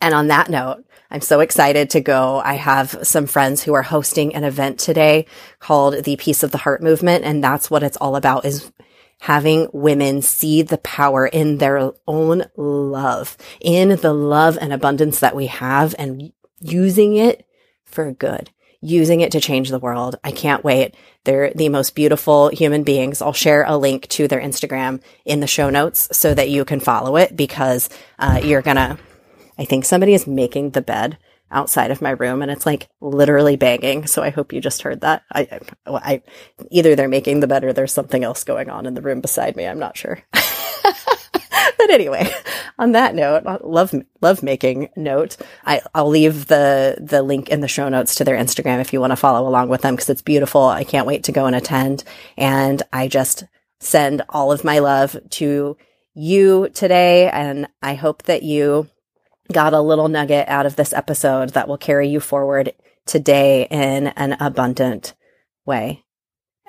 And 0.00 0.14
on 0.14 0.28
that 0.28 0.50
note, 0.50 0.84
I'm 1.10 1.20
so 1.20 1.40
excited 1.40 1.90
to 1.90 2.00
go. 2.00 2.40
I 2.44 2.54
have 2.54 2.98
some 3.02 3.26
friends 3.26 3.62
who 3.62 3.74
are 3.74 3.82
hosting 3.82 4.34
an 4.34 4.44
event 4.44 4.78
today 4.78 5.26
called 5.58 6.04
the 6.04 6.16
Peace 6.16 6.42
of 6.42 6.50
the 6.50 6.58
Heart 6.58 6.82
Movement. 6.82 7.24
And 7.24 7.42
that's 7.42 7.70
what 7.70 7.82
it's 7.82 7.96
all 7.98 8.16
about 8.16 8.44
is 8.44 8.72
having 9.20 9.68
women 9.72 10.20
see 10.22 10.62
the 10.62 10.78
power 10.78 11.26
in 11.26 11.58
their 11.58 11.92
own 12.08 12.44
love, 12.56 13.36
in 13.60 13.90
the 13.90 14.12
love 14.12 14.58
and 14.60 14.72
abundance 14.72 15.20
that 15.20 15.36
we 15.36 15.46
have 15.46 15.94
and 15.98 16.32
using 16.62 17.16
it 17.16 17.46
for 17.84 18.12
good, 18.12 18.50
using 18.80 19.20
it 19.20 19.32
to 19.32 19.40
change 19.40 19.70
the 19.70 19.78
world. 19.78 20.16
I 20.24 20.32
can't 20.32 20.64
wait. 20.64 20.94
They're 21.24 21.52
the 21.54 21.68
most 21.68 21.94
beautiful 21.94 22.48
human 22.48 22.82
beings. 22.82 23.20
I'll 23.22 23.32
share 23.32 23.64
a 23.66 23.76
link 23.76 24.08
to 24.08 24.26
their 24.28 24.40
Instagram 24.40 25.00
in 25.24 25.40
the 25.40 25.46
show 25.46 25.70
notes 25.70 26.08
so 26.16 26.34
that 26.34 26.50
you 26.50 26.64
can 26.64 26.80
follow 26.80 27.16
it 27.16 27.36
because 27.36 27.88
uh, 28.18 28.40
you're 28.42 28.62
going 28.62 28.76
to 28.76 28.98
I 29.58 29.64
think 29.64 29.84
somebody 29.84 30.14
is 30.14 30.26
making 30.26 30.70
the 30.70 30.82
bed 30.82 31.18
outside 31.50 31.90
of 31.90 32.00
my 32.00 32.10
room 32.10 32.42
and 32.42 32.50
it's 32.50 32.66
like 32.66 32.88
literally 33.00 33.56
banging. 33.56 34.06
So 34.06 34.22
I 34.22 34.30
hope 34.30 34.52
you 34.52 34.60
just 34.60 34.82
heard 34.82 35.02
that. 35.02 35.22
I, 35.30 35.60
I, 35.86 36.22
either 36.70 36.96
they're 36.96 37.08
making 37.08 37.40
the 37.40 37.46
bed 37.46 37.62
or 37.62 37.72
there's 37.72 37.92
something 37.92 38.24
else 38.24 38.44
going 38.44 38.70
on 38.70 38.86
in 38.86 38.94
the 38.94 39.02
room 39.02 39.20
beside 39.20 39.54
me. 39.56 39.66
I'm 39.66 39.78
not 39.78 39.96
sure. 39.96 40.20
anyway, 41.92 42.28
on 42.78 42.92
that 42.92 43.14
note, 43.14 43.46
uh, 43.46 43.58
love, 43.62 43.94
love 44.20 44.42
making 44.42 44.88
note, 44.96 45.36
I, 45.64 45.80
I'll 45.94 46.08
leave 46.08 46.46
the, 46.46 46.96
the 47.00 47.22
link 47.22 47.48
in 47.48 47.60
the 47.60 47.68
show 47.68 47.88
notes 47.88 48.14
to 48.16 48.24
their 48.24 48.36
Instagram 48.36 48.80
if 48.80 48.92
you 48.92 49.00
want 49.00 49.12
to 49.12 49.16
follow 49.16 49.48
along 49.48 49.68
with 49.68 49.82
them 49.82 49.94
because 49.94 50.10
it's 50.10 50.22
beautiful. 50.22 50.64
I 50.64 50.84
can't 50.84 51.06
wait 51.06 51.24
to 51.24 51.32
go 51.32 51.46
and 51.46 51.54
attend. 51.54 52.04
And 52.36 52.82
I 52.92 53.08
just 53.08 53.44
send 53.80 54.22
all 54.28 54.52
of 54.52 54.64
my 54.64 54.78
love 54.78 55.16
to 55.30 55.76
you 56.14 56.68
today. 56.70 57.28
And 57.28 57.68
I 57.82 57.94
hope 57.94 58.22
that 58.24 58.42
you 58.42 58.88
got 59.52 59.74
a 59.74 59.80
little 59.80 60.08
nugget 60.08 60.48
out 60.48 60.66
of 60.66 60.76
this 60.76 60.92
episode 60.92 61.50
that 61.50 61.68
will 61.68 61.78
carry 61.78 62.08
you 62.08 62.20
forward 62.20 62.72
today 63.06 63.66
in 63.70 64.08
an 64.08 64.36
abundant 64.40 65.14
way. 65.66 66.04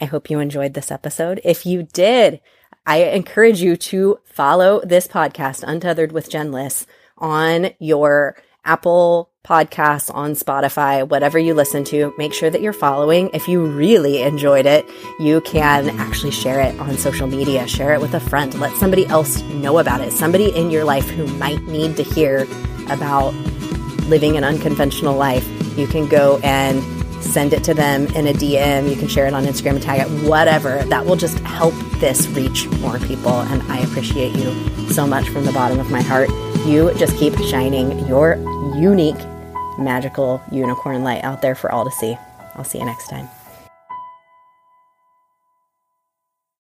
I 0.01 0.05
hope 0.05 0.29
you 0.29 0.39
enjoyed 0.39 0.73
this 0.73 0.91
episode. 0.91 1.39
If 1.43 1.65
you 1.65 1.83
did, 1.83 2.41
I 2.86 2.98
encourage 2.98 3.62
you 3.62 3.78
to 3.78 4.19
follow 4.26 4.82
this 4.84 5.08
podcast, 5.08 5.63
Untethered 5.65 6.12
with 6.12 6.30
Jen 6.30 6.52
Liss, 6.52 6.86
on 7.17 7.69
your 7.80 8.36
Apple 8.65 9.30
podcasts, 9.46 10.13
on 10.13 10.34
Spotify, 10.34 11.08
whatever 11.08 11.39
you 11.39 11.54
listen 11.54 11.86
to. 11.86 12.13
Make 12.17 12.34
sure 12.34 12.50
that 12.50 12.62
you're 12.62 12.74
following. 12.74 13.30
If 13.34 13.48
you 13.48 13.65
really 13.65 14.22
enjoyed 14.22 14.65
it, 14.65 14.86
you 15.19 15.39
can 15.41 15.98
actually 16.00 16.32
share 16.32 16.60
it 16.60 16.78
on 16.80 16.98
social 16.98 17.28
media, 17.28 17.67
share 17.67 17.93
it 17.93 18.02
with 18.02 18.13
a 18.13 18.19
friend, 18.19 18.54
let 18.60 18.76
somebody 18.76 19.06
else 19.08 19.41
know 19.43 19.80
about 19.80 20.02
it, 20.02 20.12
somebody 20.12 20.54
in 20.56 20.69
your 20.69 20.84
life 20.84 21.10
who 21.10 21.26
might 21.38 21.62
need 21.63 21.96
to 21.98 22.04
hear 22.04 22.46
about 22.89 23.34
living 24.08 24.36
an 24.36 24.43
unconventional 24.43 25.15
life. 25.15 25.48
You 25.78 25.88
can 25.88 26.08
go 26.08 26.39
and 26.43 26.82
send 27.23 27.53
it 27.53 27.63
to 27.65 27.73
them 27.73 28.07
in 28.07 28.27
a 28.27 28.33
DM. 28.33 28.89
You 28.89 28.95
can 28.95 29.07
share 29.07 29.25
it 29.25 29.33
on 29.33 29.45
Instagram 29.45 29.75
and 29.75 29.81
tag 29.81 30.01
it, 30.01 30.27
whatever. 30.27 30.83
That 30.86 31.05
will 31.05 31.15
just 31.15 31.39
help 31.39 31.73
this 31.99 32.27
reach 32.27 32.67
more 32.79 32.99
people. 32.99 33.31
And 33.31 33.62
I 33.71 33.79
appreciate 33.79 34.36
you 34.36 34.53
so 34.89 35.07
much 35.07 35.29
from 35.29 35.45
the 35.45 35.51
bottom 35.51 35.79
of 35.79 35.89
my 35.89 36.01
heart. 36.01 36.29
You 36.65 36.93
just 36.95 37.17
keep 37.17 37.36
shining 37.38 38.07
your 38.07 38.36
unique, 38.75 39.19
magical 39.77 40.41
unicorn 40.51 41.03
light 41.03 41.23
out 41.23 41.41
there 41.41 41.55
for 41.55 41.71
all 41.71 41.86
to 41.86 41.91
see. 41.91 42.17
I'll 42.55 42.63
see 42.63 42.79
you 42.79 42.86
next 42.86 43.07
time. 43.07 43.29